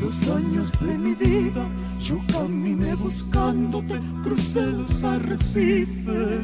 Los 0.01 0.29
años 0.29 0.73
de 0.81 0.99
mi 0.99 1.15
vida 1.15 1.67
yo 2.01 2.19
caminé 2.33 2.95
buscándote, 2.95 4.01
crucé 4.23 4.63
los 4.63 5.03
arrecifes, 5.03 6.41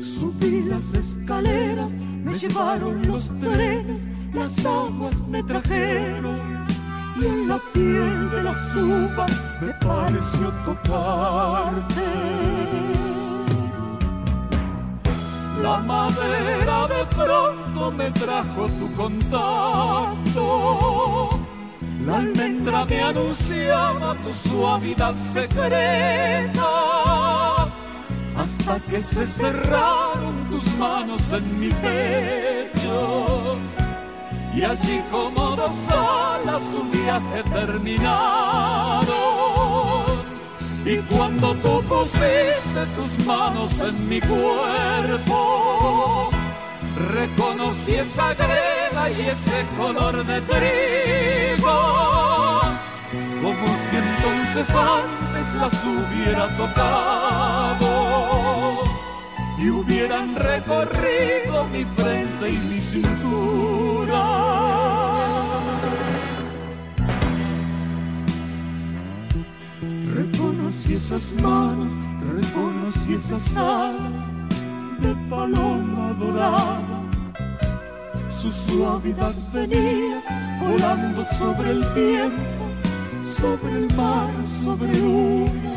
subí 0.00 0.62
las 0.62 0.92
escaleras, 0.94 1.90
me 2.24 2.38
llevaron 2.38 3.06
los 3.06 3.28
trenes, 3.38 4.00
las 4.34 4.58
aguas 4.66 5.26
me 5.28 5.42
trajeron 5.44 6.66
y 7.20 7.24
en 7.24 7.48
la 7.48 7.58
piel 7.72 8.30
de 8.30 8.42
las 8.42 8.76
uvas 8.76 9.32
me 9.60 9.72
pareció 9.86 10.52
tocarte. 10.64 12.02
La 15.62 15.78
madera 15.78 16.86
de 16.86 17.06
pronto 17.16 17.90
me 17.90 18.10
trajo 18.10 18.68
tu 18.68 18.92
contacto. 18.94 20.46
La 22.04 22.18
almendra 22.18 22.84
me 22.84 23.00
anunciaba 23.00 24.14
tu 24.22 24.34
suavidad 24.34 25.14
secreta. 25.22 26.68
Hasta 28.36 28.78
que 28.90 29.02
se 29.02 29.26
cerraron 29.26 30.46
tus 30.50 30.66
manos 30.76 31.32
en 31.32 31.60
mi 31.60 31.70
pecho. 31.70 33.56
Y 34.54 34.62
allí 34.62 35.02
como 35.10 35.56
dos 35.56 35.74
alas 35.88 36.62
su 36.64 36.82
viaje 36.90 37.42
terminaron. 37.52 39.16
Y 40.86 40.98
cuando 40.98 41.52
tú 41.56 41.82
pusiste 41.82 42.86
tus 42.94 43.18
manos 43.26 43.80
en 43.80 44.08
mi 44.08 44.20
cuerpo, 44.20 46.30
reconocí 47.12 47.96
esa 47.96 48.32
greda 48.34 49.10
y 49.10 49.22
ese 49.22 49.66
color 49.76 50.24
de 50.24 50.40
trigo, 50.42 51.25
como 53.42 53.66
si 53.76 53.96
entonces 53.96 54.74
antes 54.74 55.54
las 55.54 55.74
hubiera 55.84 56.56
tocado. 56.56 57.90
Y 59.58 59.70
hubieran 59.70 60.36
recorrido 60.36 61.64
mi 61.72 61.84
frente 61.84 62.50
y 62.50 62.58
mi 62.58 62.80
cintura. 62.80 64.22
Reconocí 70.14 70.94
esas 70.94 71.32
manos, 71.42 71.90
reconocí 72.34 73.14
esas 73.14 73.56
alas 73.56 74.36
de 75.00 75.14
paloma 75.30 76.12
dorada. 76.18 77.02
Su 78.30 78.52
suavidad 78.52 79.34
venía 79.52 80.22
volando 80.66 81.24
sobre 81.38 81.70
el 81.70 81.94
tiempo, 81.94 82.66
sobre 83.24 83.72
el 83.72 83.94
mar, 83.94 84.28
sobre 84.44 84.90
el 84.90 85.04
humo. 85.04 85.76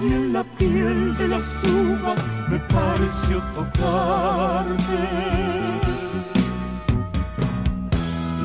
Y 0.00 0.12
en 0.12 0.32
la 0.32 0.44
piel 0.44 1.16
de 1.16 1.26
la 1.28 1.38
uvas 1.38 2.22
me 2.48 2.58
pareció 2.60 3.42
tocarte. 3.54 4.98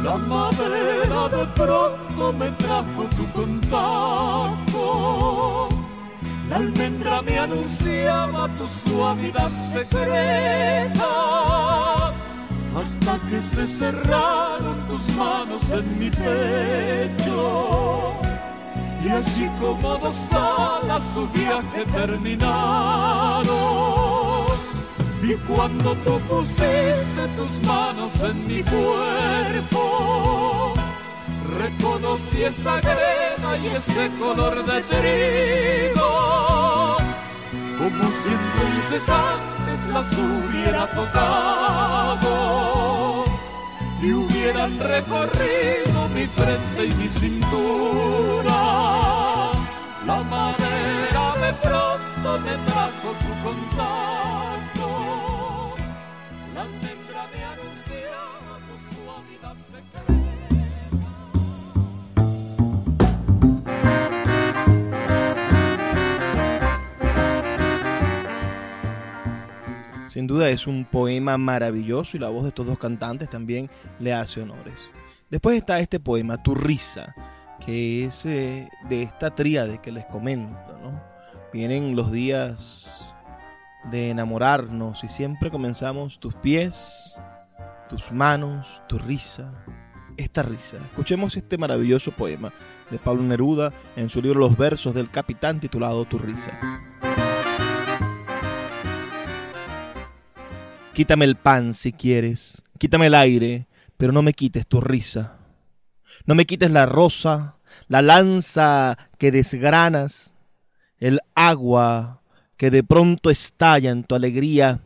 La 0.03 0.17
madera 0.17 1.29
de 1.29 1.45
pronto 1.55 2.33
me 2.33 2.49
trajo 2.51 3.05
tu 3.15 3.25
contacto. 3.31 4.83
La 6.49 6.57
almendra 6.57 7.21
me 7.21 7.39
anunciaba 7.39 8.49
tu 8.57 8.67
suavidad 8.67 9.49
secreta. 9.71 11.72
Hasta 12.75 13.19
que 13.29 13.39
se 13.41 13.67
cerraron 13.67 14.87
tus 14.87 15.07
manos 15.15 15.61
en 15.71 15.99
mi 15.99 16.09
pecho. 16.09 18.15
Y 19.03 19.09
allí 19.09 19.47
como 19.59 19.97
dos 19.97 20.17
alas 20.31 21.03
su 21.13 21.27
viaje 21.27 21.85
terminaron. 21.93 23.43
Y 25.21 25.35
cuando 25.47 25.93
tú 25.97 26.19
pusiste 26.27 27.27
tus 27.37 27.67
manos 27.67 28.19
en 28.21 28.47
mi 28.47 28.63
cuerpo, 28.63 30.73
reconocí 31.59 32.41
esa 32.43 32.81
greda 32.81 33.57
y 33.57 33.67
ese 33.67 34.09
color 34.19 34.65
de 34.65 34.81
trigo, 34.81 36.97
como 37.77 38.03
si 38.19 38.29
entonces 38.29 39.07
antes 39.07 39.87
las 39.93 40.11
hubiera 40.11 40.91
tocado 40.91 41.62
y 44.03 44.13
hubieran 44.13 44.77
recorrido 44.79 46.09
mi 46.13 46.25
frente 46.27 46.85
y 46.85 46.93
mi 46.95 47.07
cintura. 47.07 48.53
La 50.05 50.21
madera 50.23 51.33
de 51.43 51.53
pronto 51.53 52.39
me 52.39 52.57
trajo 52.65 53.09
tu 53.23 53.43
contacto. 53.43 54.03
Sin 70.13 70.27
duda 70.27 70.47
es 70.51 70.67
un 70.67 70.85
poema 70.85 71.39
maravilloso 71.39 72.15
y 72.15 72.19
la 72.19 72.29
voz 72.29 72.43
de 72.43 72.49
estos 72.49 72.67
dos 72.67 72.77
cantantes 72.77 73.31
también 73.31 73.67
le 73.97 74.13
hace 74.13 74.43
honores. 74.43 74.91
Después 75.31 75.57
está 75.57 75.79
este 75.79 75.99
poema, 75.99 76.37
Tu 76.43 76.53
risa, 76.53 77.15
que 77.65 78.05
es 78.05 78.23
eh, 78.27 78.69
de 78.87 79.01
esta 79.01 79.33
tríade 79.33 79.79
que 79.79 79.91
les 79.91 80.05
comento. 80.05 81.01
Vienen 81.51 81.95
los 81.95 82.11
días 82.11 83.15
de 83.89 84.11
enamorarnos 84.11 85.03
y 85.03 85.09
siempre 85.09 85.49
comenzamos 85.49 86.19
tus 86.19 86.35
pies, 86.35 87.19
tus 87.89 88.11
manos, 88.11 88.83
tu 88.87 88.99
risa, 88.99 89.51
esta 90.15 90.43
risa. 90.43 90.77
Escuchemos 90.91 91.35
este 91.35 91.57
maravilloso 91.57 92.11
poema 92.11 92.53
de 92.91 92.99
Pablo 92.99 93.23
Neruda 93.23 93.73
en 93.95 94.11
su 94.11 94.21
libro 94.21 94.41
Los 94.41 94.55
versos 94.55 94.93
del 94.93 95.09
capitán 95.09 95.59
titulado 95.59 96.05
Tu 96.05 96.19
risa. 96.19 96.51
Quítame 100.93 101.25
el 101.25 101.37
pan 101.37 101.73
si 101.73 101.91
quieres, 101.91 102.63
quítame 102.77 103.07
el 103.07 103.15
aire, 103.15 103.65
pero 103.97 104.11
no 104.13 104.21
me 104.21 104.31
quites 104.31 104.67
tu 104.67 104.79
risa. 104.79 105.39
No 106.27 106.35
me 106.35 106.45
quites 106.45 106.69
la 106.69 106.85
rosa, 106.85 107.57
la 107.87 108.03
lanza 108.03 109.09
que 109.17 109.31
desgranas, 109.31 110.35
el 110.99 111.19
agua 111.33 112.21
que 112.57 112.69
de 112.69 112.83
pronto 112.83 113.31
estalla 113.31 113.89
en 113.89 114.03
tu 114.03 114.13
alegría, 114.13 114.81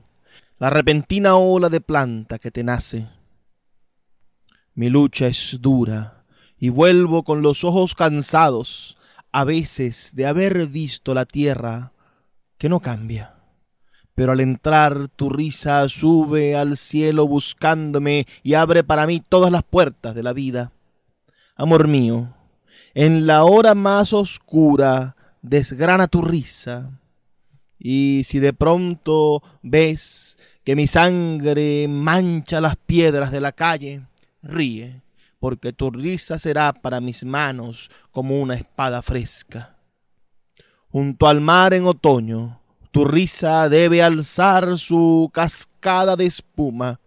la 0.59 0.69
repentina 0.69 1.35
ola 1.35 1.67
de 1.67 1.81
planta 1.81 2.39
que 2.39 2.51
te 2.51 2.63
nace. 2.63 3.05
Mi 4.75 4.89
lucha 4.89 5.27
es 5.27 5.57
dura 5.59 6.23
y 6.57 6.69
vuelvo 6.69 7.23
con 7.23 7.41
los 7.41 7.65
ojos 7.65 7.95
cansados 7.95 8.97
a 9.33 9.43
veces 9.43 10.11
de 10.13 10.25
haber 10.25 10.67
visto 10.67 11.13
la 11.13 11.25
tierra 11.25 11.91
que 12.57 12.69
no 12.69 12.79
cambia 12.79 13.36
pero 14.17 14.31
al 14.31 14.39
entrar 14.39 15.09
tu 15.09 15.29
risa 15.29 15.87
sube 15.89 16.55
al 16.55 16.75
cielo 16.75 17.27
buscándome 17.27 18.25
y 18.41 18.55
abre 18.55 18.83
para 18.83 19.05
mí 19.05 19.19
todas 19.19 19.51
las 19.51 19.61
puertas 19.61 20.15
de 20.15 20.23
la 20.23 20.33
vida. 20.33 20.71
Amor 21.55 21.87
mío, 21.87 22.33
en 22.95 23.27
la 23.27 23.43
hora 23.43 23.75
más 23.75 24.13
oscura 24.13 25.15
desgrana 25.43 26.07
tu 26.07 26.23
risa, 26.23 26.99
y 27.77 28.23
si 28.25 28.39
de 28.39 28.53
pronto 28.53 29.43
ves 29.61 30.39
que 30.63 30.75
mi 30.75 30.87
sangre 30.87 31.87
mancha 31.87 32.59
las 32.59 32.75
piedras 32.75 33.29
de 33.31 33.39
la 33.39 33.51
calle, 33.51 34.01
ríe, 34.41 35.03
porque 35.37 35.73
tu 35.73 35.91
risa 35.91 36.39
será 36.39 36.73
para 36.73 37.01
mis 37.01 37.23
manos 37.23 37.91
como 38.09 38.41
una 38.41 38.55
espada 38.55 39.03
fresca. 39.03 39.75
Junto 40.89 41.27
al 41.27 41.39
mar 41.39 41.75
en 41.75 41.85
otoño, 41.85 42.56
tu 42.97 43.05
risa 43.05 43.69
debe 43.69 44.01
alzar 44.01 44.75
su 44.79 45.29
cascada 45.31 46.15
de 46.15 46.25
espuma. 46.25 46.99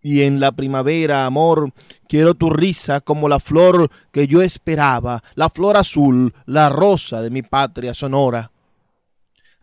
Y 0.00 0.22
en 0.22 0.38
la 0.38 0.52
primavera, 0.52 1.26
amor, 1.26 1.72
quiero 2.08 2.34
tu 2.34 2.48
risa 2.48 3.00
como 3.00 3.28
la 3.28 3.40
flor 3.40 3.90
que 4.12 4.28
yo 4.28 4.40
esperaba, 4.40 5.24
la 5.34 5.50
flor 5.50 5.76
azul, 5.76 6.32
la 6.46 6.68
rosa 6.68 7.22
de 7.22 7.30
mi 7.30 7.42
patria 7.42 7.92
sonora. 7.92 8.52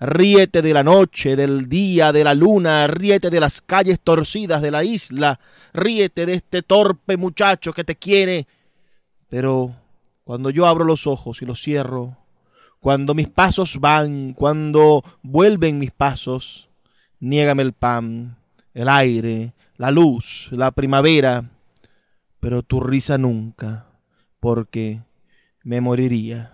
Ríete 0.01 0.61
de 0.61 0.73
la 0.73 0.83
noche, 0.83 1.37
del 1.37 1.69
día, 1.69 2.11
de 2.11 2.25
la 2.25 2.33
luna, 2.33 2.85
ríete 2.87 3.29
de 3.29 3.39
las 3.39 3.61
calles 3.61 4.01
torcidas 4.01 4.61
de 4.61 4.71
la 4.71 4.83
isla, 4.83 5.39
ríete 5.71 6.25
de 6.25 6.33
este 6.33 6.61
torpe 6.61 7.15
muchacho 7.15 7.71
que 7.71 7.85
te 7.85 7.95
quiere. 7.95 8.47
Pero 9.29 9.73
cuando 10.25 10.49
yo 10.49 10.67
abro 10.67 10.83
los 10.83 11.07
ojos 11.07 11.41
y 11.41 11.45
los 11.45 11.61
cierro, 11.61 12.17
cuando 12.79 13.13
mis 13.13 13.27
pasos 13.27 13.77
van, 13.79 14.33
cuando 14.33 15.03
vuelven 15.21 15.79
mis 15.79 15.91
pasos, 15.91 16.69
niégame 17.19 17.63
el 17.63 17.73
pan, 17.73 18.37
el 18.73 18.87
aire, 18.87 19.53
la 19.77 19.91
luz, 19.91 20.49
la 20.51 20.71
primavera, 20.71 21.49
pero 22.39 22.63
tu 22.63 22.79
risa 22.79 23.17
nunca, 23.17 23.85
porque 24.39 25.01
me 25.63 25.81
moriría. 25.81 26.53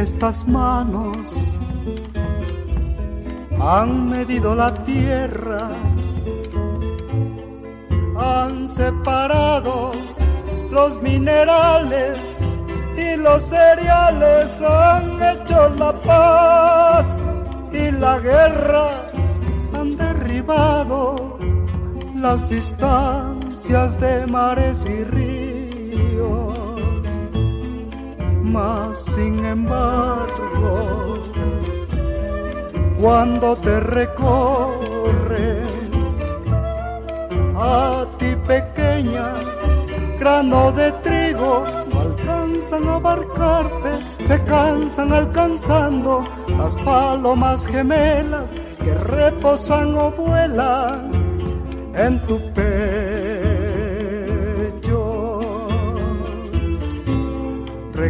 Estas 0.00 0.46
manos. 0.48 1.16
Han 3.60 4.08
medido 4.08 4.54
la 4.54 4.72
tierra, 4.84 5.68
han 8.16 8.74
separado 8.74 9.92
los 10.70 11.02
minerales 11.02 12.18
y 12.96 13.16
los 13.16 13.44
cereales, 13.46 14.62
han 14.62 15.22
hecho 15.30 15.68
la 15.78 15.92
paz 16.00 17.06
y 17.72 17.90
la 17.90 18.18
guerra, 18.18 18.88
han 19.78 19.96
derribado 19.96 21.38
las 22.16 22.48
distancias 22.48 24.00
de 24.00 24.26
mares 24.26 24.82
y 24.88 25.04
ríos 25.04 25.39
sin 29.14 29.44
embargo, 29.44 31.14
cuando 33.00 33.56
te 33.56 33.80
recorre 33.80 35.62
a 37.56 38.06
ti 38.18 38.34
pequeña, 38.46 39.34
grano 40.18 40.72
de 40.72 40.92
trigo, 41.04 41.64
no 41.92 42.00
alcanzan 42.00 42.88
a 42.88 42.94
abarcarte, 42.96 43.90
se 44.28 44.44
cansan 44.44 45.12
alcanzando 45.12 46.24
las 46.58 46.74
palomas 46.82 47.64
gemelas 47.66 48.50
que 48.82 48.94
reposan 48.94 49.94
o 49.96 50.10
vuelan 50.10 51.10
en 51.94 52.20
tu 52.26 52.38
pecho 52.52 53.19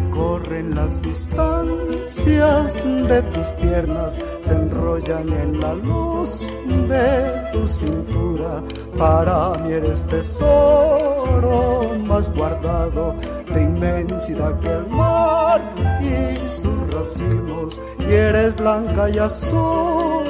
recorren 0.00 0.74
las 0.74 1.02
distancias 1.02 2.84
de 2.84 3.22
tus 3.22 3.46
piernas, 3.60 4.12
se 4.46 4.52
enrollan 4.52 5.28
en 5.32 5.60
la 5.60 5.74
luz 5.74 6.30
de 6.66 7.50
tu 7.52 7.68
cintura. 7.68 8.62
Para 8.98 9.52
mí 9.62 9.72
eres 9.72 10.04
tesoro 10.06 11.82
más 12.04 12.24
guardado 12.34 13.14
de 13.52 13.62
inmensidad 13.62 14.58
que 14.60 14.70
el 14.70 14.86
mar 14.88 15.60
y 16.00 16.36
sus 16.60 16.94
racimos. 16.94 17.80
Y 17.98 18.12
eres 18.12 18.56
blanca 18.56 19.08
y 19.10 19.18
azul 19.18 20.24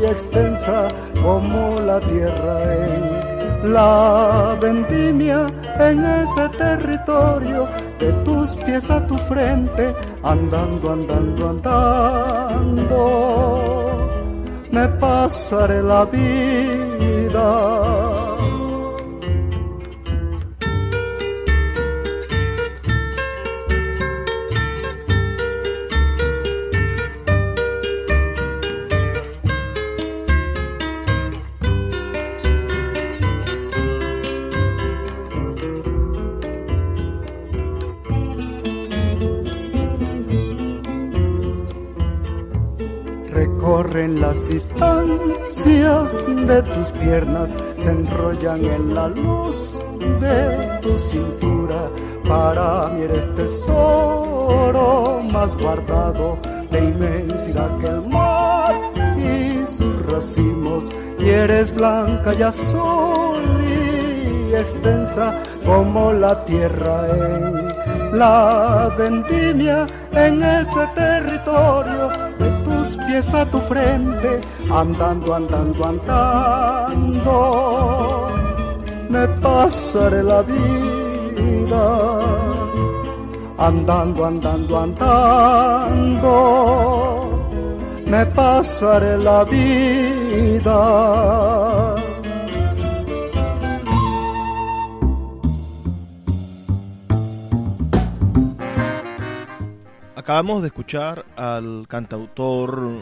y 0.00 0.04
extensa 0.04 0.88
como 1.22 1.80
la 1.80 2.00
tierra 2.00 2.74
en 2.86 3.72
la 3.72 4.58
vendimia 4.60 5.46
en 5.78 6.04
ese 6.04 6.48
territorio, 6.50 7.66
de 7.98 8.12
tus 8.24 8.54
pies 8.64 8.90
a 8.90 9.04
tu 9.06 9.16
frente, 9.18 9.94
andando, 10.22 10.92
andando, 10.92 11.50
andando, 11.50 12.90
me 14.70 14.88
pasaré 14.88 15.82
la 15.82 16.04
vida 16.04 18.13
Corren 43.94 44.20
las 44.20 44.48
distancias 44.48 46.12
de 46.26 46.62
tus 46.62 46.88
piernas, 46.98 47.48
se 47.76 47.90
enrollan 47.90 48.64
en 48.64 48.92
la 48.92 49.06
luz 49.06 49.54
de 50.20 50.80
tu 50.82 50.98
cintura. 51.10 51.88
Para 52.26 52.88
mí 52.88 53.02
eres 53.02 53.32
tesoro 53.36 55.20
más 55.32 55.56
guardado 55.58 56.36
de 56.72 56.78
inmensidad 56.80 57.78
que 57.78 57.86
el 57.86 58.02
mar 58.08 58.74
y 59.16 59.64
sus 59.78 60.06
racimos. 60.12 60.84
Y 61.20 61.28
eres 61.28 61.72
blanca 61.72 62.34
y 62.34 62.42
azul 62.42 63.44
y 63.62 64.54
extensa 64.56 65.40
como 65.64 66.12
la 66.12 66.44
tierra 66.44 67.06
en 67.12 68.18
la 68.18 68.92
vendimia 68.98 69.86
en 70.10 70.42
ese 70.42 70.84
territorio 70.96 72.23
pies 73.14 73.32
a 73.32 73.46
tu 73.46 73.58
frente, 73.68 74.40
andando, 74.70 75.34
andando, 75.34 75.84
andando, 75.84 77.34
me 79.08 79.28
pasaré 79.40 80.22
la 80.22 80.42
vida. 80.42 81.84
Andando, 83.56 84.24
andando, 84.24 84.76
andando, 84.76 86.32
me 88.04 88.26
pasaré 88.26 89.16
la 89.18 89.44
vida. 89.44 90.74
Acabamos 100.24 100.62
de 100.62 100.68
escuchar 100.68 101.26
al 101.36 101.86
cantautor 101.86 102.92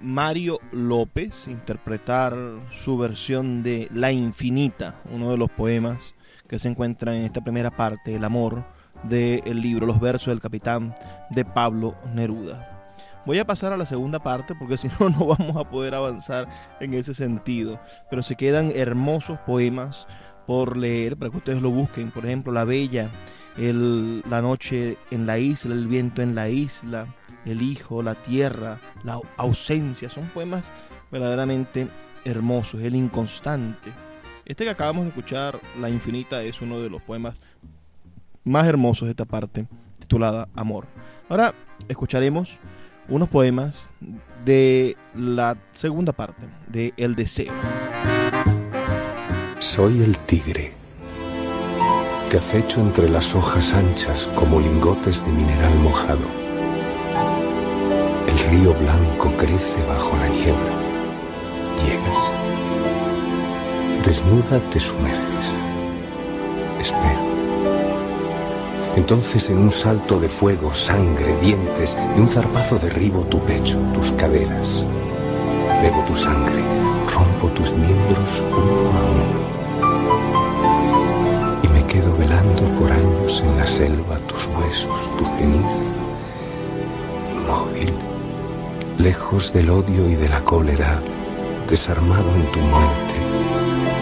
Mario 0.00 0.58
López 0.72 1.46
interpretar 1.46 2.34
su 2.72 2.98
versión 2.98 3.62
de 3.62 3.88
La 3.94 4.10
Infinita, 4.10 4.96
uno 5.12 5.30
de 5.30 5.38
los 5.38 5.48
poemas 5.52 6.16
que 6.48 6.58
se 6.58 6.68
encuentra 6.68 7.16
en 7.16 7.26
esta 7.26 7.44
primera 7.44 7.70
parte, 7.70 8.16
El 8.16 8.24
amor, 8.24 8.64
del 9.04 9.60
libro 9.60 9.86
Los 9.86 10.00
versos 10.00 10.26
del 10.26 10.40
capitán 10.40 10.96
de 11.30 11.44
Pablo 11.44 11.94
Neruda. 12.12 12.90
Voy 13.24 13.38
a 13.38 13.46
pasar 13.46 13.72
a 13.72 13.76
la 13.76 13.86
segunda 13.86 14.18
parte 14.18 14.56
porque 14.58 14.76
si 14.78 14.88
no, 14.98 15.08
no 15.08 15.26
vamos 15.26 15.56
a 15.56 15.70
poder 15.70 15.94
avanzar 15.94 16.48
en 16.80 16.94
ese 16.94 17.14
sentido. 17.14 17.78
Pero 18.10 18.24
se 18.24 18.34
quedan 18.34 18.72
hermosos 18.74 19.38
poemas 19.46 20.08
por 20.46 20.76
leer 20.76 21.16
para 21.16 21.30
que 21.30 21.38
ustedes 21.38 21.62
lo 21.62 21.70
busquen. 21.70 22.10
Por 22.10 22.24
ejemplo, 22.24 22.52
La 22.52 22.64
Bella 22.64 23.10
el, 23.58 24.22
la 24.28 24.42
noche 24.42 24.98
en 25.10 25.26
la 25.26 25.38
isla, 25.38 25.74
el 25.74 25.86
viento 25.86 26.22
en 26.22 26.34
la 26.34 26.48
isla, 26.48 27.06
el 27.44 27.62
hijo, 27.62 28.02
la 28.02 28.14
tierra, 28.14 28.78
la 29.04 29.20
ausencia. 29.36 30.10
Son 30.10 30.26
poemas 30.26 30.64
verdaderamente 31.10 31.88
hermosos, 32.24 32.80
el 32.82 32.94
inconstante. 32.94 33.90
Este 34.44 34.64
que 34.64 34.70
acabamos 34.70 35.04
de 35.04 35.08
escuchar, 35.08 35.58
La 35.80 35.90
Infinita, 35.90 36.42
es 36.42 36.60
uno 36.60 36.80
de 36.80 36.90
los 36.90 37.02
poemas 37.02 37.40
más 38.44 38.66
hermosos 38.66 39.06
de 39.06 39.10
esta 39.10 39.24
parte, 39.24 39.66
titulada 39.98 40.48
Amor. 40.54 40.86
Ahora 41.28 41.52
escucharemos 41.88 42.50
unos 43.08 43.28
poemas 43.28 43.88
de 44.44 44.96
la 45.14 45.56
segunda 45.72 46.12
parte, 46.12 46.46
de 46.68 46.94
El 46.96 47.16
Deseo. 47.16 47.52
Soy 49.58 50.02
el 50.02 50.18
tigre. 50.18 50.70
Te 52.28 52.36
acecho 52.36 52.82
entre 52.82 53.08
las 53.08 53.34
hojas 53.34 53.72
anchas 53.72 54.28
como 54.34 54.60
lingotes 54.60 55.24
de 55.24 55.32
mineral 55.32 55.74
mojado. 55.76 56.26
El 58.28 58.38
río 58.50 58.74
blanco 58.74 59.32
crece 59.38 59.82
bajo 59.86 60.14
la 60.18 60.28
niebla. 60.28 60.72
Llegas. 61.82 62.32
Desnuda 64.04 64.60
te 64.68 64.78
sumerges. 64.78 65.54
Espero. 66.78 67.26
Entonces 68.96 69.48
en 69.48 69.56
un 69.56 69.72
salto 69.72 70.20
de 70.20 70.28
fuego, 70.28 70.74
sangre, 70.74 71.34
dientes, 71.40 71.96
de 72.14 72.20
un 72.20 72.28
zarpazo 72.28 72.78
derribo 72.78 73.24
tu 73.24 73.40
pecho, 73.40 73.78
tus 73.94 74.12
caderas. 74.12 74.84
Bebo 75.80 76.04
tu 76.04 76.14
sangre, 76.14 76.62
rompo 77.16 77.48
tus 77.52 77.72
miembros 77.72 78.44
uno 78.50 78.90
a 78.98 79.02
uno. 79.24 79.40
Y 81.62 81.68
me 81.68 81.82
quedo 81.86 82.16
velando 82.16 82.62
por 82.78 82.92
años 82.92 83.42
en 83.44 83.56
la 83.56 83.66
selva 83.66 84.18
tus 84.28 84.46
huesos, 84.48 85.10
tu 85.16 85.24
ceniza. 85.24 85.84
Inmóvil, 87.32 87.92
lejos 88.98 89.52
del 89.52 89.70
odio 89.70 90.08
y 90.08 90.14
de 90.14 90.28
la 90.28 90.40
cólera, 90.44 91.00
desarmado 91.68 92.34
en 92.34 92.52
tu 92.52 92.60
muerte, 92.60 93.14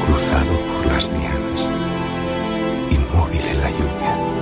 cruzado 0.04 0.58
por 0.68 0.86
las 0.92 1.04
lianas, 1.06 1.68
inmóvil 2.90 3.42
en 3.52 3.60
la 3.60 3.70
lluvia 3.70 4.34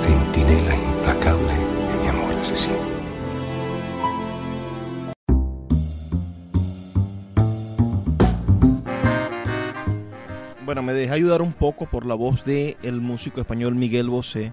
centinela 0.00 0.74
implacable 0.74 1.54
de 1.88 1.94
mi 2.02 2.08
amor 2.08 2.32
asesino. 2.40 2.97
Bueno, 10.68 10.82
me 10.82 10.92
dejé 10.92 11.14
ayudar 11.14 11.40
un 11.40 11.54
poco 11.54 11.86
por 11.86 12.04
la 12.04 12.14
voz 12.14 12.44
de 12.44 12.76
el 12.82 13.00
músico 13.00 13.40
español 13.40 13.74
Miguel 13.74 14.10
Bosé 14.10 14.52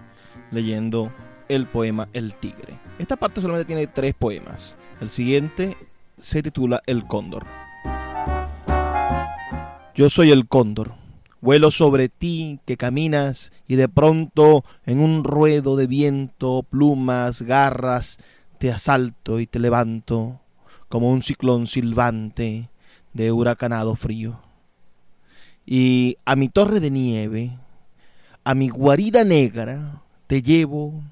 leyendo 0.50 1.12
el 1.46 1.66
poema 1.66 2.08
El 2.14 2.32
Tigre. 2.32 2.72
Esta 2.98 3.16
parte 3.16 3.42
solamente 3.42 3.66
tiene 3.66 3.86
tres 3.86 4.14
poemas. 4.14 4.76
El 5.02 5.10
siguiente 5.10 5.76
se 6.16 6.42
titula 6.42 6.80
El 6.86 7.06
Cóndor. 7.06 7.44
Yo 9.94 10.08
soy 10.08 10.30
el 10.30 10.48
cóndor 10.48 10.94
Vuelo 11.42 11.70
sobre 11.70 12.08
ti 12.08 12.60
que 12.64 12.78
caminas 12.78 13.52
y 13.68 13.76
de 13.76 13.90
pronto 13.90 14.64
en 14.86 15.00
un 15.00 15.22
ruedo 15.22 15.76
de 15.76 15.86
viento, 15.86 16.62
plumas, 16.62 17.42
garras, 17.42 18.16
te 18.56 18.72
asalto 18.72 19.38
y 19.38 19.46
te 19.46 19.58
levanto 19.58 20.40
como 20.88 21.10
un 21.10 21.22
ciclón 21.22 21.66
silbante 21.66 22.70
de 23.12 23.32
huracanado 23.32 23.96
frío. 23.96 24.45
Y 25.66 26.16
a 26.24 26.36
mi 26.36 26.48
torre 26.48 26.78
de 26.78 26.90
nieve, 26.90 27.58
a 28.44 28.54
mi 28.54 28.68
guarida 28.68 29.24
negra, 29.24 30.02
te 30.28 30.40
llevo 30.40 31.02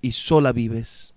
y 0.00 0.12
sola 0.12 0.52
vives. 0.52 1.16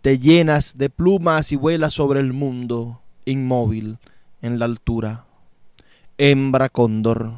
Te 0.00 0.18
llenas 0.18 0.78
de 0.78 0.88
plumas 0.88 1.52
y 1.52 1.56
vuelas 1.56 1.94
sobre 1.94 2.20
el 2.20 2.32
mundo, 2.32 3.02
inmóvil 3.26 3.98
en 4.40 4.58
la 4.58 4.64
altura. 4.64 5.26
Hembra 6.16 6.70
cóndor, 6.70 7.34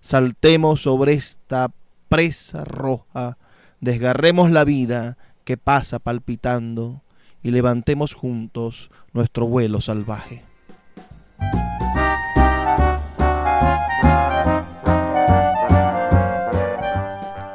saltemos 0.00 0.82
sobre 0.82 1.12
esta 1.12 1.70
presa 2.08 2.64
roja, 2.64 3.36
desgarremos 3.80 4.50
la 4.50 4.64
vida 4.64 5.18
que 5.44 5.56
pasa 5.56 5.98
palpitando 5.98 7.02
y 7.42 7.50
levantemos 7.50 8.14
juntos 8.14 8.90
nuestro 9.12 9.46
vuelo 9.46 9.80
salvaje. 9.80 10.44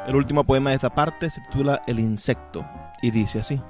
El 0.06 0.16
último 0.16 0.44
poema 0.44 0.70
de 0.70 0.76
esta 0.76 0.94
parte 0.94 1.30
se 1.30 1.40
titula 1.40 1.82
El 1.86 1.98
insecto 1.98 2.64
y 3.02 3.10
dice 3.10 3.40
así. 3.40 3.60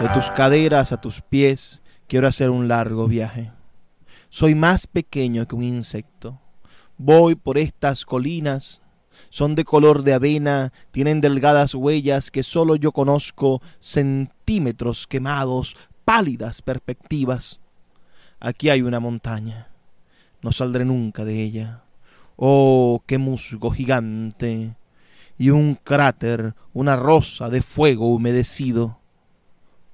De 0.00 0.08
tus 0.14 0.30
caderas 0.30 0.92
a 0.92 1.00
tus 1.00 1.20
pies 1.20 1.82
quiero 2.06 2.26
hacer 2.26 2.50
un 2.50 2.68
largo 2.68 3.06
viaje. 3.06 3.50
Soy 4.28 4.54
más 4.54 4.86
pequeño 4.86 5.46
que 5.46 5.56
un 5.56 5.64
insecto 5.64 6.38
Voy 7.02 7.34
por 7.34 7.56
estas 7.56 8.04
colinas, 8.04 8.82
son 9.30 9.54
de 9.54 9.64
color 9.64 10.02
de 10.02 10.12
avena, 10.12 10.70
tienen 10.90 11.22
delgadas 11.22 11.74
huellas 11.74 12.30
que 12.30 12.42
solo 12.42 12.76
yo 12.76 12.92
conozco, 12.92 13.62
centímetros 13.78 15.06
quemados, 15.06 15.76
pálidas 16.04 16.60
perspectivas. 16.60 17.58
Aquí 18.38 18.68
hay 18.68 18.82
una 18.82 19.00
montaña, 19.00 19.68
no 20.42 20.52
saldré 20.52 20.84
nunca 20.84 21.24
de 21.24 21.40
ella. 21.42 21.84
Oh, 22.42 23.02
qué 23.04 23.18
musgo 23.18 23.70
gigante, 23.70 24.74
y 25.36 25.50
un 25.50 25.74
cráter, 25.74 26.54
una 26.72 26.96
rosa 26.96 27.50
de 27.50 27.60
fuego 27.60 28.14
humedecido. 28.14 28.98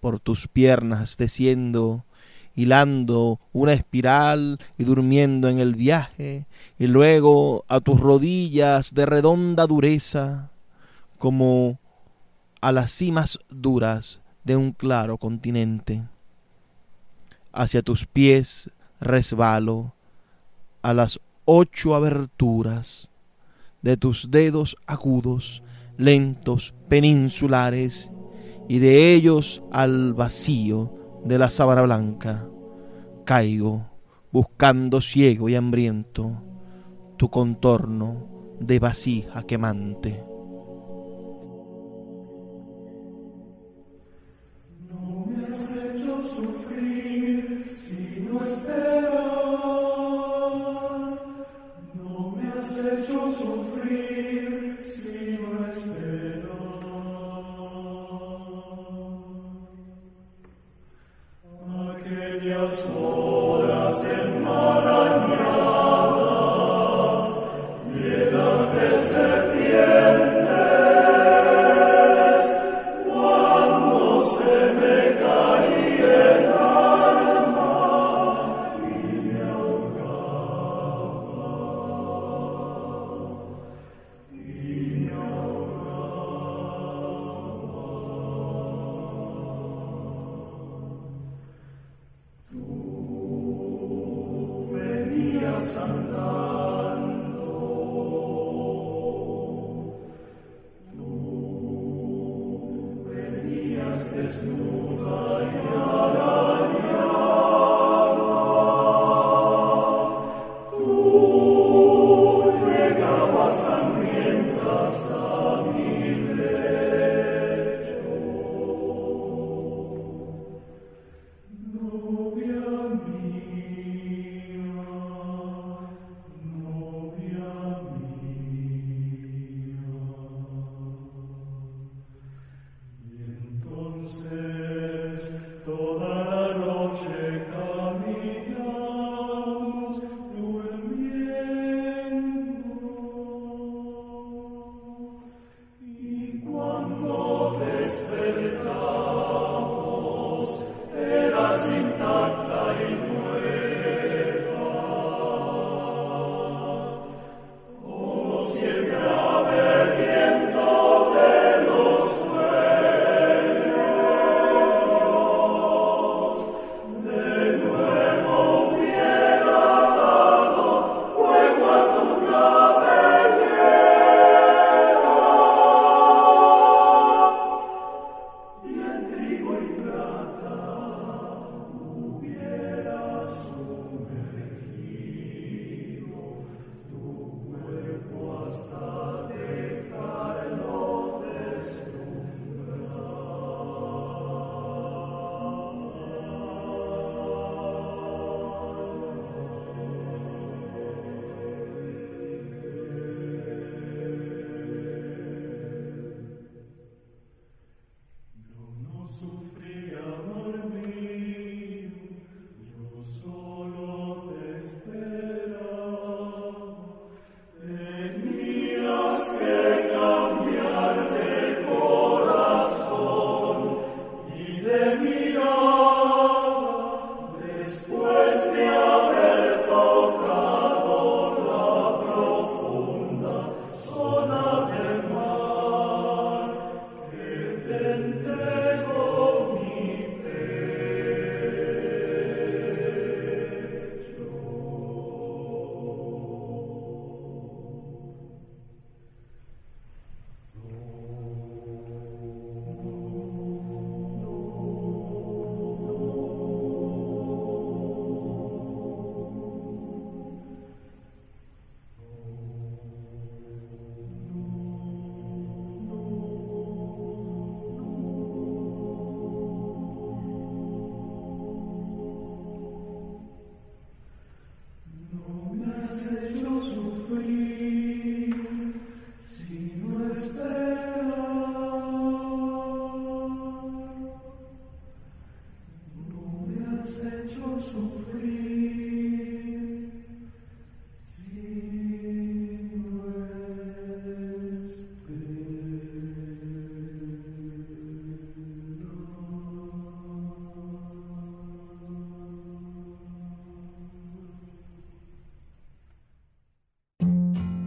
Por 0.01 0.21
tus 0.21 0.47
piernas 0.47 1.17
desciendo, 1.17 2.05
hilando 2.55 3.41
una 3.53 3.73
espiral 3.73 4.61
y 4.79 4.85
durmiendo 4.85 5.49
en 5.49 5.59
el 5.59 5.75
viaje, 5.75 6.47
y 6.79 6.87
luego 6.87 7.65
a 7.67 7.81
tus 7.81 7.99
rodillas 7.99 8.95
de 8.95 9.07
redonda 9.07 9.67
dureza, 9.67 10.53
como 11.19 11.81
a 12.61 12.71
las 12.71 12.93
cimas 12.93 13.41
duras 13.49 14.21
de 14.45 14.55
un 14.55 14.71
claro 14.71 15.19
continente. 15.19 16.05
Hacia 17.53 17.83
tus 17.83 18.07
pies 18.07 18.71
resbalo 19.01 19.95
a 20.83 20.95
las 20.95 21.19
ocho 21.47 21.95
aberturas 21.95 23.11
de 23.81 23.97
tus 23.97 24.31
dedos 24.31 24.77
agudos, 24.87 25.63
lentos, 25.97 26.75
peninsulares, 26.89 28.11
y 28.69 28.81
de 28.81 29.15
ellos 29.15 29.63
al 29.71 30.13
vacío 30.13 30.93
de 31.25 31.39
la 31.39 31.51
sábana 31.51 31.83
blanca, 31.83 32.47
caigo 33.25 33.87
buscando 34.33 35.01
ciego 35.01 35.49
y 35.49 35.55
hambriento 35.55 36.43
tu 37.17 37.31
contorno 37.31 38.29
de 38.61 38.79
vasija 38.79 39.45
quemante. 39.45 40.36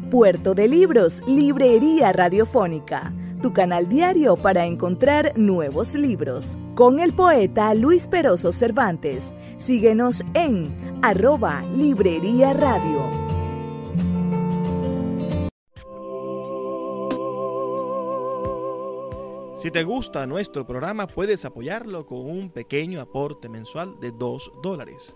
Puerto 0.10 0.55
de 0.55 0.68
Libros, 0.68 1.22
Librería 1.28 2.12
Radiofónica, 2.12 3.14
tu 3.43 3.53
canal 3.53 3.88
diario 3.88 4.36
para 4.38 4.66
encontrar 4.66 5.38
nuevos 5.38 5.93
libros. 5.93 6.57
Con 6.74 6.99
el 6.99 7.14
poeta 7.14 7.76
Luis 7.76 8.07
Peroso 8.07 8.51
Cervantes. 8.51 9.36
Síguenos 9.57 10.24
en 10.34 10.72
arroba 11.03 11.62
Librería 11.76 12.53
Radio. 12.53 13.30
Si 19.55 19.70
te 19.70 19.84
gusta 19.84 20.26
nuestro 20.26 20.66
programa, 20.66 21.05
puedes 21.05 21.45
apoyarlo 21.45 22.07
con 22.07 22.28
un 22.28 22.49
pequeño 22.49 22.99
aporte 22.99 23.47
mensual 23.47 23.99
de 23.99 24.12
2 24.12 24.53
dólares. 24.64 25.16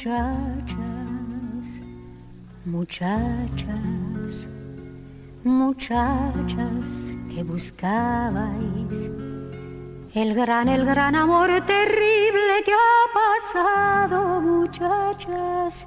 Muchachas, 0.00 0.78
muchachas, 2.64 4.48
muchachas 5.44 6.86
que 7.28 7.42
buscabais 7.42 9.10
el 10.14 10.34
gran, 10.34 10.68
el 10.68 10.86
gran 10.86 11.14
amor 11.14 11.50
terrible 11.66 12.64
que 12.64 12.72
ha 12.72 13.02
pasado, 13.12 14.40
muchachas. 14.40 15.86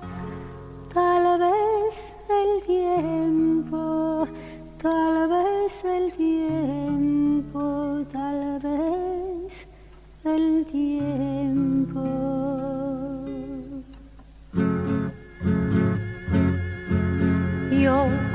Tal 0.93 1.39
vez 1.39 2.16
el 2.30 2.61
tiempo, 2.68 4.28
tal 4.80 5.28
vez 5.28 5.84
el 5.86 6.14
tiempo, 6.14 8.05
tal 8.11 8.59
vez 8.61 9.68
el 10.24 10.68
tiempo. 10.68 12.53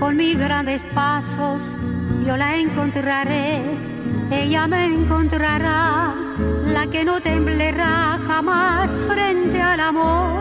Con 0.09 0.17
mis 0.17 0.39
grandes 0.39 0.83
pasos, 0.95 1.77
yo 2.25 2.35
la 2.39 2.57
encontraré, 2.57 3.61
ella 4.31 4.67
me 4.67 4.87
encontrará, 4.87 6.15
la 6.65 6.87
que 6.87 7.05
no 7.05 7.21
temblará 7.21 8.19
jamás 8.27 8.91
frente 9.07 9.61
al 9.61 9.81
amor, 9.81 10.41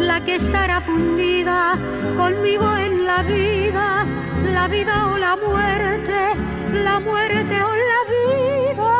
la 0.00 0.24
que 0.24 0.36
estará 0.36 0.80
fundida 0.80 1.76
conmigo 2.16 2.64
en 2.78 3.04
la 3.04 3.22
vida, 3.24 4.06
la 4.54 4.68
vida 4.68 5.08
o 5.12 5.18
la 5.18 5.36
muerte, 5.36 6.34
la 6.72 6.98
muerte 6.98 7.62
o 7.62 7.74
la 7.90 8.00
vida. 8.16 8.94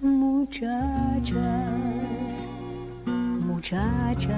Muchachas 0.00 1.83
muchachas, 3.64 4.28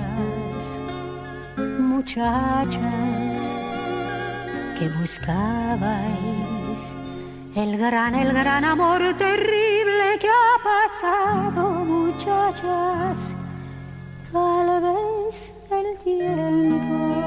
muchachas 1.81 3.41
que 4.79 4.89
buscabais 5.01 6.79
el 7.57 7.77
gran, 7.77 8.15
el 8.15 8.33
gran 8.33 8.65
amor 8.65 9.03
terrible 9.19 10.17
que 10.21 10.29
ha 10.29 10.63
pasado, 10.63 11.71
muchachas. 11.85 13.35
Tal 14.33 14.81
vez 14.81 15.55
el 15.73 15.99
tiempo, 16.05 17.25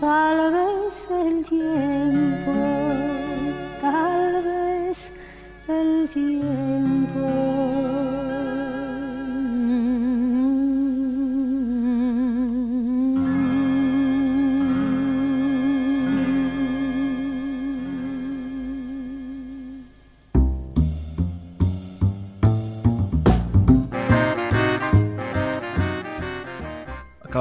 tal 0.00 0.52
vez 0.52 1.08
el 1.24 1.44
tiempo, 1.44 2.77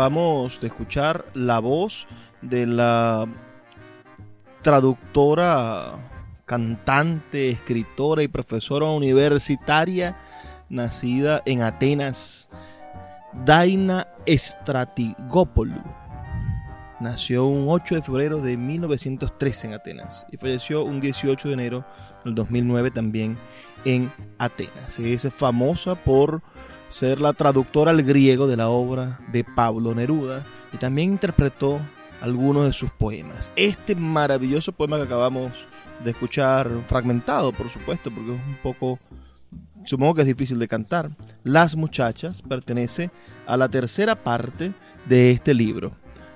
De 0.07 0.67
escuchar 0.67 1.25
la 1.33 1.59
voz 1.59 2.07
de 2.41 2.65
la 2.65 3.27
traductora, 4.61 5.95
cantante, 6.45 7.49
escritora 7.49 8.23
y 8.23 8.29
profesora 8.29 8.85
universitaria 8.85 10.15
nacida 10.69 11.41
en 11.45 11.61
Atenas, 11.61 12.49
Daina 13.43 14.07
Stratigopoulou. 14.25 15.83
Nació 17.01 17.45
un 17.45 17.65
8 17.67 17.95
de 17.95 18.01
febrero 18.01 18.39
de 18.39 18.55
1913 18.55 19.67
en 19.67 19.73
Atenas 19.73 20.25
y 20.31 20.37
falleció 20.37 20.85
un 20.85 21.01
18 21.01 21.49
de 21.49 21.53
enero 21.53 21.85
del 22.23 22.33
2009 22.33 22.91
también 22.91 23.37
en 23.83 24.09
Atenas. 24.37 24.99
Es 24.99 25.27
famosa 25.33 25.95
por 25.95 26.41
ser 26.89 27.19
la 27.19 27.33
traductora 27.33 27.91
al 27.91 28.03
griego 28.03 28.47
de 28.47 28.57
la 28.57 28.69
obra 28.69 29.19
de 29.31 29.43
Pablo 29.43 29.93
Neruda 29.93 30.43
y 30.73 30.77
también 30.77 31.11
interpretó 31.11 31.79
algunos 32.21 32.65
de 32.65 32.73
sus 32.73 32.89
poemas. 32.91 33.51
Este 33.55 33.95
maravilloso 33.95 34.71
poema 34.71 34.97
que 34.97 35.03
acabamos 35.03 35.51
de 36.03 36.11
escuchar, 36.11 36.69
fragmentado 36.87 37.51
por 37.51 37.69
supuesto, 37.69 38.11
porque 38.11 38.33
es 38.33 38.39
un 38.47 38.57
poco, 38.61 38.99
supongo 39.85 40.15
que 40.15 40.21
es 40.21 40.27
difícil 40.27 40.59
de 40.59 40.67
cantar, 40.67 41.11
Las 41.43 41.75
muchachas 41.75 42.41
pertenece 42.41 43.09
a 43.45 43.57
la 43.57 43.69
tercera 43.69 44.15
parte 44.15 44.73
de 45.07 45.31
este 45.31 45.53
libro, 45.53 45.91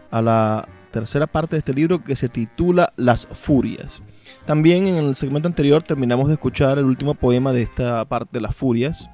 a 0.10 0.22
la 0.22 0.68
tercera 0.91 1.28
parte 1.28 1.56
de 1.56 1.60
este 1.60 1.74
libro 1.74 2.04
que 2.04 2.16
se 2.16 2.30
titula 2.30 2.93
Las 2.97 3.28
Furias. 3.28 4.02
También 4.45 4.88
en 4.88 4.95
el 4.95 5.16
segmento 5.16 5.47
anterior 5.47 5.84
terminamos 5.84 6.28
de 6.28 6.34
escuchar 6.34 6.78
el 6.78 6.86
último 6.86 7.14
poema 7.14 7.54
de 7.54 7.62
esta 7.62 8.04
parte 8.06 8.41
Las 8.41 8.56
Furias, 8.56 9.10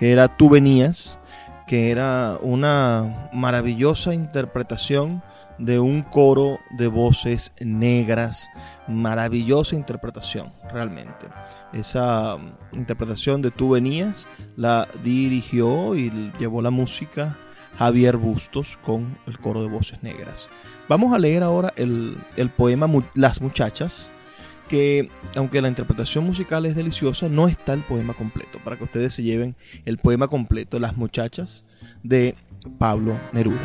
que 0.00 0.12
era 0.12 0.34
Tú 0.34 0.48
venías, 0.48 1.20
que 1.66 1.90
era 1.90 2.38
una 2.40 3.28
maravillosa 3.34 4.14
interpretación 4.14 5.22
de 5.58 5.78
un 5.78 6.00
coro 6.02 6.58
de 6.70 6.88
voces 6.88 7.52
negras, 7.60 8.48
maravillosa 8.88 9.76
interpretación, 9.76 10.54
realmente. 10.72 11.26
Esa 11.74 12.36
um, 12.36 12.52
interpretación 12.72 13.42
de 13.42 13.50
Tú 13.50 13.68
venías 13.70 14.26
la 14.56 14.88
dirigió 15.04 15.94
y 15.94 16.32
llevó 16.38 16.62
la 16.62 16.70
música 16.70 17.36
Javier 17.78 18.16
Bustos 18.16 18.78
con 18.82 19.18
el 19.26 19.38
coro 19.38 19.62
de 19.62 19.68
voces 19.68 20.02
negras. 20.02 20.48
Vamos 20.88 21.12
a 21.12 21.18
leer 21.18 21.42
ahora 21.42 21.74
el, 21.76 22.16
el 22.36 22.48
poema 22.48 22.88
Las 23.14 23.42
muchachas 23.42 24.10
que 24.70 25.10
aunque 25.34 25.60
la 25.60 25.66
interpretación 25.68 26.24
musical 26.24 26.64
es 26.64 26.76
deliciosa, 26.76 27.28
no 27.28 27.48
está 27.48 27.72
el 27.72 27.80
poema 27.80 28.14
completo, 28.14 28.60
para 28.62 28.76
que 28.76 28.84
ustedes 28.84 29.12
se 29.12 29.24
lleven 29.24 29.56
el 29.84 29.98
poema 29.98 30.28
completo, 30.28 30.78
Las 30.78 30.96
muchachas, 30.96 31.64
de 32.04 32.36
Pablo 32.78 33.18
Neruda. 33.32 33.58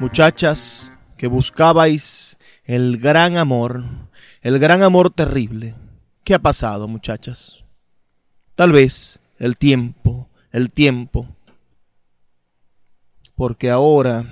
Muchachas 0.00 0.92
que 1.16 1.28
buscabais 1.28 2.36
el 2.64 2.98
gran 2.98 3.36
amor, 3.36 3.84
el 4.42 4.58
gran 4.58 4.82
amor 4.82 5.10
terrible. 5.10 5.76
¿Qué 6.24 6.34
ha 6.34 6.40
pasado, 6.40 6.88
muchachas? 6.88 7.64
Tal 8.56 8.72
vez 8.72 9.20
el 9.38 9.56
tiempo, 9.56 10.28
el 10.50 10.72
tiempo, 10.72 11.28
porque 13.36 13.70
ahora 13.70 14.24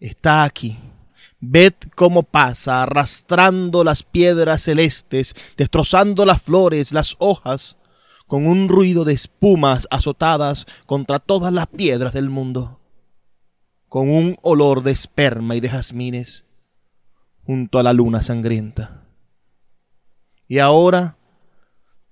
está 0.00 0.42
aquí. 0.42 0.76
Ved 1.40 1.72
cómo 1.94 2.22
pasa, 2.22 2.82
arrastrando 2.82 3.82
las 3.82 4.02
piedras 4.02 4.62
celestes, 4.62 5.34
destrozando 5.56 6.26
las 6.26 6.42
flores, 6.42 6.92
las 6.92 7.16
hojas, 7.18 7.78
con 8.26 8.46
un 8.46 8.68
ruido 8.68 9.04
de 9.04 9.14
espumas 9.14 9.88
azotadas 9.90 10.66
contra 10.86 11.18
todas 11.18 11.52
las 11.52 11.66
piedras 11.66 12.12
del 12.12 12.28
mundo, 12.28 12.78
con 13.88 14.08
un 14.08 14.36
olor 14.42 14.84
de 14.84 14.92
esperma 14.92 15.56
y 15.56 15.60
de 15.60 15.70
jazmines, 15.70 16.44
junto 17.44 17.78
a 17.78 17.82
la 17.82 17.92
luna 17.92 18.22
sangrienta. 18.22 19.08
Y 20.46 20.58
ahora 20.58 21.16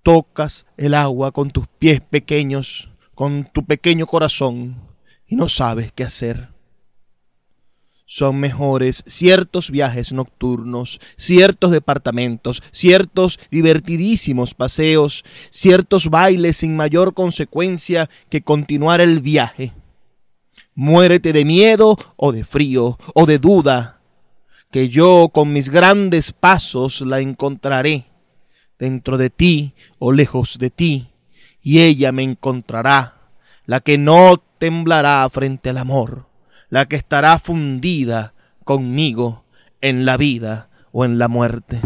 tocas 0.03 0.67
el 0.77 0.95
agua 0.95 1.33
con 1.33 1.51
tus 1.51 1.69
pies 1.69 2.01
pequeños, 2.01 2.91
con 3.15 3.45
tu 3.45 3.65
pequeño 3.65 4.07
corazón, 4.07 4.89
y 5.27 5.37
no 5.37 5.49
sabes 5.49 5.93
qué 5.93 6.03
hacer. 6.03 6.49
Son 8.11 8.41
mejores 8.41 9.05
ciertos 9.07 9.71
viajes 9.71 10.15
nocturnos, 10.15 10.99
ciertos 11.19 11.71
departamentos, 11.71 12.63
ciertos 12.73 13.39
divertidísimos 13.51 14.55
paseos, 14.55 15.27
ciertos 15.51 16.09
bailes 16.09 16.57
sin 16.57 16.75
mayor 16.75 17.13
consecuencia 17.13 18.09
que 18.31 18.41
continuar 18.41 19.03
el 19.03 19.21
viaje. 19.21 19.75
Muérete 20.75 21.35
de 21.35 21.45
miedo 21.45 21.99
o 22.17 22.33
de 22.33 22.47
frío 22.47 22.99
o 23.15 23.27
de 23.27 23.39
duda, 23.39 24.01
que 24.71 24.89
yo 24.89 25.29
con 25.31 25.53
mis 25.53 25.69
grandes 25.69 26.33
pasos 26.33 27.03
la 27.03 27.21
encontraré 27.21 28.07
dentro 28.79 29.19
de 29.19 29.29
ti 29.29 29.75
o 29.99 30.13
lejos 30.13 30.57
de 30.59 30.71
ti, 30.71 31.11
y 31.61 31.81
ella 31.81 32.11
me 32.13 32.23
encontrará, 32.23 33.19
la 33.67 33.81
que 33.81 33.99
no 33.99 34.43
temblará 34.57 35.29
frente 35.29 35.69
al 35.69 35.77
amor, 35.77 36.28
la 36.71 36.87
que 36.87 36.97
estará 36.97 37.39
fundida 37.39 38.35
conmigo 38.65 39.45
en 39.81 40.05
la 40.05 40.17
vida 40.17 40.69
o 40.93 41.05
en 41.05 41.19
la 41.19 41.29
muerte. 41.29 41.81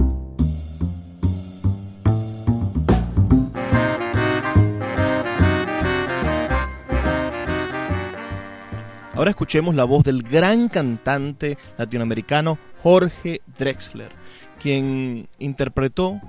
Ahora 9.14 9.30
escuchemos 9.30 9.74
la 9.74 9.84
voz 9.84 10.02
del 10.02 10.22
gran 10.22 10.68
cantante 10.68 11.56
latinoamericano 11.78 12.58
Jorge 12.82 13.42
Drexler, 13.56 14.10
quien 14.60 15.28
interpretó 15.38 16.20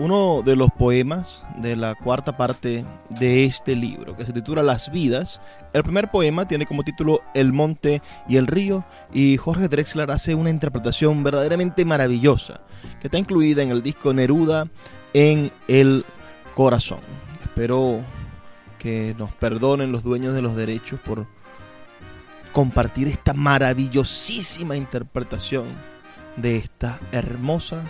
uno 0.00 0.40
de 0.42 0.56
los 0.56 0.70
poemas 0.70 1.44
de 1.58 1.76
la 1.76 1.94
cuarta 1.94 2.34
parte 2.34 2.86
de 3.10 3.44
este 3.44 3.76
libro, 3.76 4.16
que 4.16 4.24
se 4.24 4.32
titula 4.32 4.62
Las 4.62 4.90
vidas. 4.90 5.42
El 5.74 5.82
primer 5.82 6.10
poema 6.10 6.48
tiene 6.48 6.64
como 6.64 6.84
título 6.84 7.20
El 7.34 7.52
monte 7.52 8.00
y 8.26 8.36
el 8.36 8.46
río, 8.46 8.82
y 9.12 9.36
Jorge 9.36 9.68
Drexler 9.68 10.10
hace 10.10 10.34
una 10.34 10.48
interpretación 10.48 11.22
verdaderamente 11.22 11.84
maravillosa, 11.84 12.62
que 12.98 13.08
está 13.08 13.18
incluida 13.18 13.62
en 13.62 13.70
el 13.70 13.82
disco 13.82 14.14
Neruda 14.14 14.68
en 15.12 15.52
el 15.68 16.06
corazón. 16.54 17.00
Espero 17.42 18.00
que 18.78 19.14
nos 19.18 19.30
perdonen 19.32 19.92
los 19.92 20.02
dueños 20.02 20.32
de 20.32 20.40
los 20.40 20.56
derechos 20.56 20.98
por 21.00 21.26
compartir 22.52 23.06
esta 23.06 23.34
maravillosísima 23.34 24.76
interpretación 24.76 25.66
de 26.36 26.56
esta 26.56 26.98
hermosa 27.12 27.84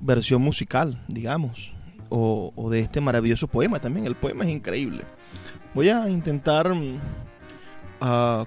versión 0.00 0.42
musical, 0.42 1.02
digamos, 1.08 1.72
o, 2.08 2.68
de 2.70 2.80
este 2.80 3.00
maravilloso 3.00 3.48
poema 3.48 3.80
también. 3.80 4.06
El 4.06 4.14
poema 4.14 4.44
es 4.44 4.50
increíble. 4.50 5.04
Voy 5.74 5.88
a 5.90 6.08
intentar 6.08 6.72
mm, 6.74 6.98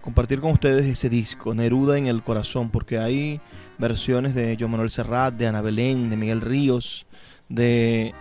compartir 0.01 0.39
con 0.39 0.51
ustedes 0.51 0.85
ese 0.85 1.09
disco, 1.09 1.53
Neruda 1.53 1.97
en 1.97 2.07
el 2.07 2.23
Corazón, 2.23 2.69
porque 2.69 2.97
hay 2.97 3.39
versiones 3.77 4.35
de 4.35 4.55
Joan 4.59 4.71
Manuel 4.71 4.91
Serrat, 4.91 5.33
de 5.35 5.47
Ana 5.47 5.61
Belén, 5.61 6.09
de 6.09 6.17
Miguel 6.17 6.41
Ríos, 6.41 7.05
de, 7.49 8.13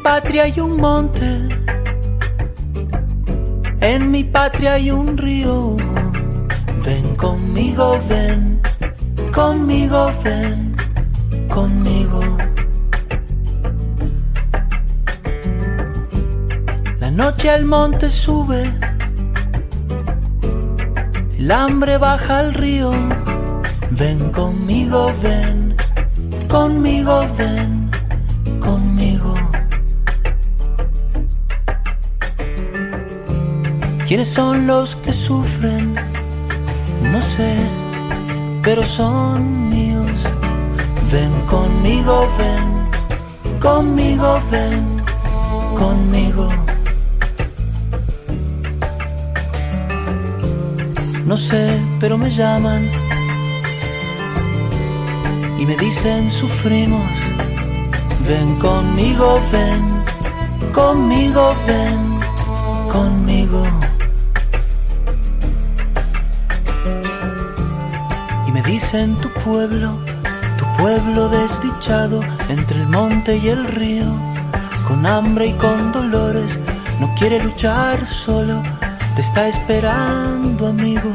Patria 0.04 0.42
hay 0.42 0.60
un 0.60 0.76
monte, 0.76 1.26
en 3.80 4.10
mi 4.10 4.22
patria 4.22 4.74
hay 4.74 4.90
un 4.90 5.16
río. 5.16 5.76
Ven 6.84 7.16
conmigo, 7.16 7.98
ven, 8.08 8.60
conmigo, 9.32 10.12
ven, 10.22 10.76
conmigo. 11.48 12.20
La 17.00 17.10
noche 17.10 17.48
al 17.48 17.64
monte 17.64 18.10
sube, 18.10 18.70
el 21.38 21.50
hambre 21.50 21.96
baja 21.96 22.40
al 22.40 22.52
río. 22.52 22.92
Ven 23.92 24.30
conmigo, 24.30 25.12
ven, 25.22 25.74
conmigo, 26.48 27.24
ven, 27.38 27.73
¿Quiénes 34.14 34.32
son 34.32 34.68
los 34.68 34.94
que 34.94 35.12
sufren? 35.12 35.96
No 37.10 37.20
sé, 37.20 37.52
pero 38.62 38.84
son 38.84 39.70
míos. 39.70 40.12
Ven 41.10 41.32
conmigo, 41.46 42.28
ven, 42.38 43.58
conmigo, 43.58 44.40
ven, 44.52 45.02
conmigo. 45.74 46.48
No 51.26 51.36
sé, 51.36 51.76
pero 51.98 52.16
me 52.16 52.30
llaman 52.30 52.88
y 55.58 55.66
me 55.66 55.76
dicen 55.76 56.30
sufrimos. 56.30 57.10
Ven 58.28 58.60
conmigo, 58.60 59.40
ven, 59.50 59.82
conmigo, 60.72 61.52
ven, 61.66 62.20
conmigo. 62.92 63.23
En 68.98 69.16
tu 69.16 69.28
pueblo, 69.30 69.98
tu 70.56 70.64
pueblo 70.76 71.28
desdichado 71.28 72.20
entre 72.48 72.80
el 72.80 72.88
monte 72.88 73.36
y 73.36 73.48
el 73.48 73.64
río, 73.66 74.04
con 74.86 75.04
hambre 75.04 75.46
y 75.48 75.52
con 75.54 75.90
dolores, 75.90 76.58
no 77.00 77.12
quiere 77.18 77.42
luchar 77.42 78.06
solo, 78.06 78.62
te 79.16 79.22
está 79.22 79.48
esperando 79.48 80.68
amigo. 80.68 81.10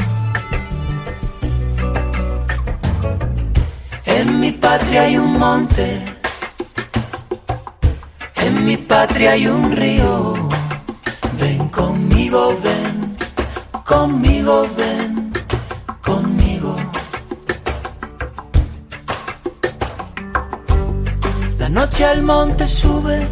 En 4.06 4.40
mi 4.40 4.52
patria 4.52 5.04
hay 5.04 5.18
un 5.18 5.40
monte, 5.40 6.04
en 8.36 8.66
mi 8.66 8.76
patria 8.76 9.32
hay 9.32 9.48
un 9.48 9.72
río, 9.72 10.34
ven 11.40 11.70
conmigo, 11.70 12.58
ven, 12.62 13.16
conmigo, 13.86 14.68
ven 14.78 15.09
noche 21.80 22.04
al 22.04 22.24
monte 22.24 22.68
sube, 22.68 23.26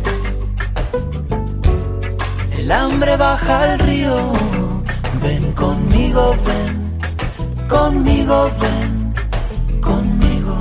el 2.58 2.72
hambre 2.72 3.18
baja 3.18 3.64
al 3.64 3.80
río. 3.80 4.16
Ven 5.22 5.52
conmigo, 5.52 6.34
ven, 6.48 6.74
conmigo, 7.68 8.50
ven, 8.62 9.14
conmigo. 9.82 10.58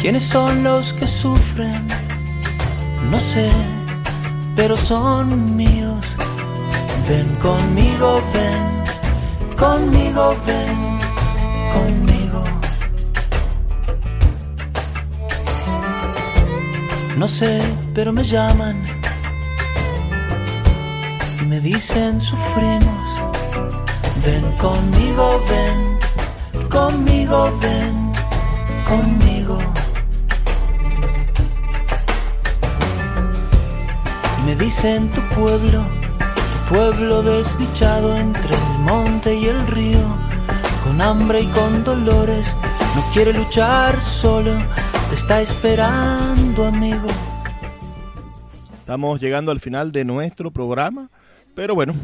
¿Quiénes 0.00 0.22
son 0.22 0.62
los 0.62 0.92
que 0.92 1.06
sufren? 1.08 1.88
No 3.10 3.18
sé, 3.18 3.50
pero 4.54 4.76
son 4.76 5.56
míos. 5.56 6.06
Ven 7.08 7.28
conmigo, 7.46 8.22
ven, 8.32 8.62
conmigo, 9.56 10.36
ven, 10.46 10.76
conmigo. 11.74 12.07
No 17.18 17.26
sé, 17.26 17.60
pero 17.94 18.12
me 18.12 18.22
llaman 18.22 18.86
y 21.40 21.44
me 21.46 21.60
dicen 21.60 22.20
sufrimos. 22.20 23.10
Ven 24.24 24.44
conmigo, 24.56 25.40
ven, 25.50 26.68
conmigo, 26.68 27.50
ven, 27.60 28.12
conmigo. 28.86 29.58
Me 34.46 34.54
dicen 34.54 35.10
tu 35.10 35.20
pueblo, 35.34 35.82
tu 36.52 36.74
pueblo 36.74 37.22
desdichado 37.24 38.16
entre 38.16 38.54
el 38.54 38.78
monte 38.84 39.34
y 39.34 39.46
el 39.46 39.66
río, 39.66 40.04
con 40.84 41.00
hambre 41.00 41.40
y 41.40 41.46
con 41.46 41.82
dolores, 41.82 42.54
no 42.94 43.02
quiere 43.12 43.32
luchar 43.32 44.00
solo, 44.00 44.52
está 45.28 45.42
esperando, 45.42 46.64
amigo. 46.64 47.06
Estamos 48.78 49.20
llegando 49.20 49.52
al 49.52 49.60
final 49.60 49.92
de 49.92 50.06
nuestro 50.06 50.50
programa, 50.50 51.10
pero 51.54 51.74
bueno, 51.74 51.94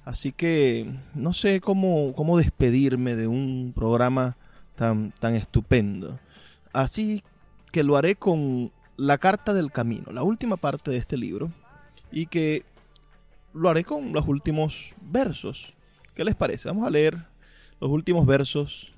Así 0.05 0.33
que 0.33 0.93
no 1.15 1.33
sé 1.33 1.61
cómo, 1.61 2.13
cómo 2.15 2.37
despedirme 2.37 3.15
de 3.15 3.29
un 3.29 3.73
programa 3.75 4.37
tan, 4.75 5.13
tan 5.13 5.37
estupendo. 5.37 6.19
Así 6.73 7.23
que 7.71 7.85
lo 7.85 7.97
haré 7.97 8.17
con 8.17 8.73
la 8.97 9.19
carta 9.19 9.55
del 9.55 9.71
camino, 9.71 10.13
la 10.13 10.25
última 10.25 10.57
parte 10.57 10.91
de 10.91 10.97
este 10.97 11.17
libro, 11.17 11.53
y 12.11 12.27
que 12.27 12.65
lo 13.55 13.69
haré 13.69 13.85
con 13.85 14.13
los 14.13 14.27
últimos 14.27 14.95
versos. 15.01 15.75
¿Qué 16.15 16.25
les 16.25 16.35
parece? 16.35 16.69
Vamos 16.69 16.87
a 16.87 16.91
leer 16.91 17.17
los 17.81 17.91
últimos 17.91 18.27
versos 18.27 18.91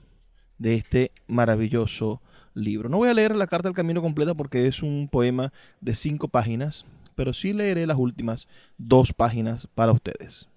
de 0.58 0.74
este 0.74 1.12
maravilloso 1.26 2.20
libro. 2.54 2.88
No 2.88 2.98
voy 2.98 3.08
a 3.08 3.14
leer 3.14 3.36
la 3.36 3.46
carta 3.46 3.68
del 3.68 3.76
camino 3.76 4.00
completa 4.00 4.34
porque 4.34 4.66
es 4.66 4.82
un 4.82 5.08
poema 5.10 5.52
de 5.80 5.94
cinco 5.94 6.28
páginas, 6.28 6.86
pero 7.14 7.34
sí 7.34 7.52
leeré 7.52 7.86
las 7.86 7.98
últimas 7.98 8.48
dos 8.78 9.12
páginas 9.12 9.68
para 9.74 9.92
ustedes. 9.92 10.48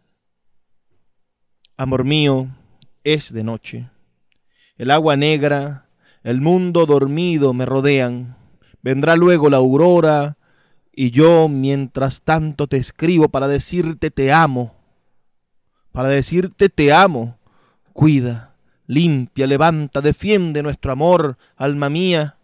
Amor 1.75 2.05
mío, 2.05 2.47
es 3.03 3.31
de 3.33 3.43
noche. 3.43 3.89
El 4.77 4.91
agua 4.91 5.15
negra, 5.15 5.87
el 6.23 6.41
mundo 6.41 6.85
dormido 6.85 7.53
me 7.53 7.65
rodean. 7.65 8.35
Vendrá 8.81 9.15
luego 9.15 9.49
la 9.49 9.57
aurora 9.57 10.37
y 10.91 11.11
yo 11.11 11.47
mientras 11.47 12.21
tanto 12.21 12.67
te 12.67 12.77
escribo 12.77 13.29
para 13.29 13.47
decirte 13.47 14.11
te 14.11 14.31
amo. 14.31 14.75
Para 15.91 16.09
decirte 16.09 16.69
te 16.69 16.91
amo. 16.91 17.37
Cuida, 17.93 18.55
limpia, 18.87 19.45
levanta, 19.45 20.01
defiende 20.01 20.63
nuestro 20.63 20.91
amor, 20.91 21.37
alma 21.55 21.89
mía. 21.89 22.37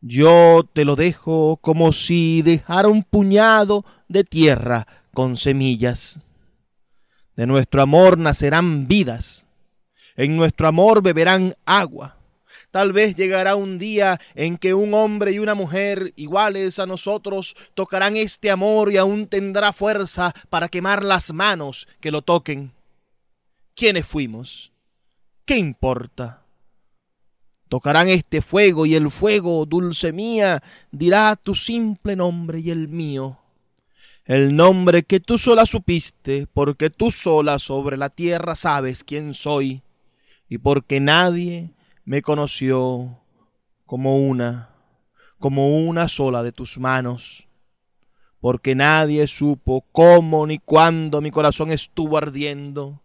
Yo 0.00 0.68
te 0.72 0.84
lo 0.84 0.96
dejo 0.96 1.58
como 1.58 1.92
si 1.92 2.42
dejara 2.42 2.88
un 2.88 3.04
puñado 3.04 3.84
de 4.08 4.24
tierra 4.24 4.86
con 5.14 5.36
semillas. 5.36 6.18
De 7.36 7.46
nuestro 7.46 7.82
amor 7.82 8.18
nacerán 8.18 8.88
vidas. 8.88 9.46
En 10.16 10.36
nuestro 10.36 10.66
amor 10.66 11.02
beberán 11.02 11.54
agua. 11.64 12.16
Tal 12.70 12.92
vez 12.92 13.14
llegará 13.14 13.54
un 13.54 13.78
día 13.78 14.18
en 14.34 14.56
que 14.56 14.72
un 14.72 14.94
hombre 14.94 15.32
y 15.32 15.38
una 15.38 15.54
mujer 15.54 16.12
iguales 16.16 16.78
a 16.78 16.86
nosotros 16.86 17.54
tocarán 17.74 18.16
este 18.16 18.50
amor 18.50 18.90
y 18.90 18.96
aún 18.96 19.26
tendrá 19.26 19.74
fuerza 19.74 20.32
para 20.48 20.68
quemar 20.68 21.04
las 21.04 21.32
manos 21.32 21.86
que 22.00 22.10
lo 22.10 22.22
toquen. 22.22 22.72
¿Quiénes 23.74 24.06
fuimos? 24.06 24.71
¿Qué 25.44 25.56
importa? 25.56 26.42
Tocarán 27.68 28.08
este 28.08 28.42
fuego 28.42 28.86
y 28.86 28.94
el 28.94 29.10
fuego, 29.10 29.64
dulce 29.66 30.12
mía, 30.12 30.62
dirá 30.90 31.36
tu 31.36 31.54
simple 31.54 32.16
nombre 32.16 32.60
y 32.60 32.70
el 32.70 32.88
mío 32.88 33.38
el 34.24 34.54
nombre 34.54 35.02
que 35.02 35.18
tú 35.18 35.36
sola 35.36 35.66
supiste, 35.66 36.46
porque 36.54 36.90
tú 36.90 37.10
sola 37.10 37.58
sobre 37.58 37.96
la 37.96 38.08
tierra 38.08 38.54
sabes 38.54 39.02
quién 39.02 39.34
soy, 39.34 39.82
y 40.48 40.58
porque 40.58 41.00
nadie 41.00 41.70
me 42.04 42.22
conoció 42.22 43.18
como 43.84 44.16
una, 44.16 44.70
como 45.38 45.76
una 45.76 46.08
sola 46.08 46.42
de 46.42 46.52
tus 46.52 46.78
manos, 46.78 47.48
porque 48.40 48.74
nadie 48.74 49.26
supo 49.26 49.84
cómo 49.92 50.46
ni 50.46 50.58
cuándo 50.58 51.20
mi 51.20 51.30
corazón 51.30 51.72
estuvo 51.72 52.16
ardiendo, 52.16 53.00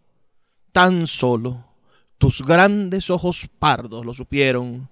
tan 0.72 1.06
solo 1.06 1.67
tus 2.18 2.42
grandes 2.42 3.10
ojos 3.10 3.48
pardos 3.58 4.04
lo 4.04 4.12
supieron, 4.12 4.90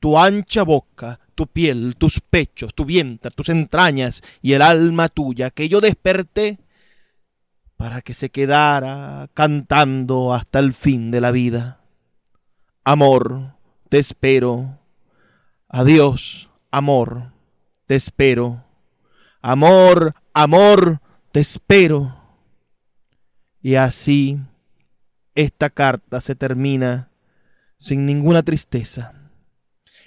tu 0.00 0.18
ancha 0.18 0.62
boca, 0.62 1.20
tu 1.34 1.46
piel, 1.46 1.96
tus 1.96 2.20
pechos, 2.20 2.74
tu 2.74 2.84
vientre, 2.84 3.30
tus 3.32 3.48
entrañas 3.48 4.22
y 4.40 4.52
el 4.52 4.62
alma 4.62 5.08
tuya 5.08 5.50
que 5.50 5.68
yo 5.68 5.80
desperté 5.80 6.58
para 7.76 8.00
que 8.00 8.14
se 8.14 8.30
quedara 8.30 9.28
cantando 9.34 10.32
hasta 10.34 10.58
el 10.60 10.72
fin 10.72 11.10
de 11.10 11.20
la 11.20 11.30
vida. 11.30 11.80
Amor, 12.84 13.54
te 13.88 13.98
espero. 13.98 14.78
Adiós, 15.68 16.48
amor, 16.70 17.32
te 17.86 17.96
espero. 17.96 18.64
Amor, 19.42 20.14
amor, 20.32 21.00
te 21.30 21.40
espero. 21.40 22.16
Y 23.62 23.74
así 23.74 24.38
esta 25.42 25.70
carta 25.70 26.20
se 26.20 26.34
termina 26.34 27.08
sin 27.76 28.06
ninguna 28.06 28.42
tristeza 28.42 29.18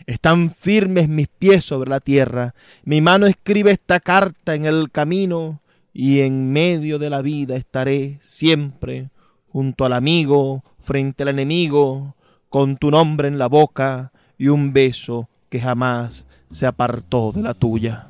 están 0.05 0.51
firmes 0.51 1.07
mis 1.07 1.27
pies 1.27 1.65
sobre 1.65 1.89
la 1.89 1.99
tierra. 1.99 2.53
Mi 2.83 3.01
mano 3.01 3.27
escribe 3.27 3.71
esta 3.71 3.99
carta 3.99 4.55
en 4.55 4.65
el 4.65 4.91
camino 4.91 5.61
y 5.93 6.21
en 6.21 6.51
medio 6.51 6.99
de 6.99 7.09
la 7.09 7.21
vida 7.21 7.55
estaré 7.55 8.19
siempre 8.21 9.09
junto 9.47 9.85
al 9.85 9.93
amigo, 9.93 10.63
frente 10.79 11.23
al 11.23 11.29
enemigo, 11.29 12.15
con 12.49 12.77
tu 12.77 12.91
nombre 12.91 13.27
en 13.27 13.37
la 13.37 13.47
boca 13.47 14.11
y 14.37 14.47
un 14.47 14.73
beso 14.73 15.29
que 15.49 15.59
jamás 15.59 16.25
se 16.49 16.65
apartó 16.65 17.31
de 17.31 17.41
la 17.41 17.53
tuya. 17.53 18.07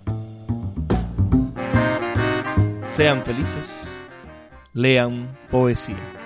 Sean 2.87 3.23
felices, 3.23 3.87
lean 4.73 5.27
poesía. 5.49 6.20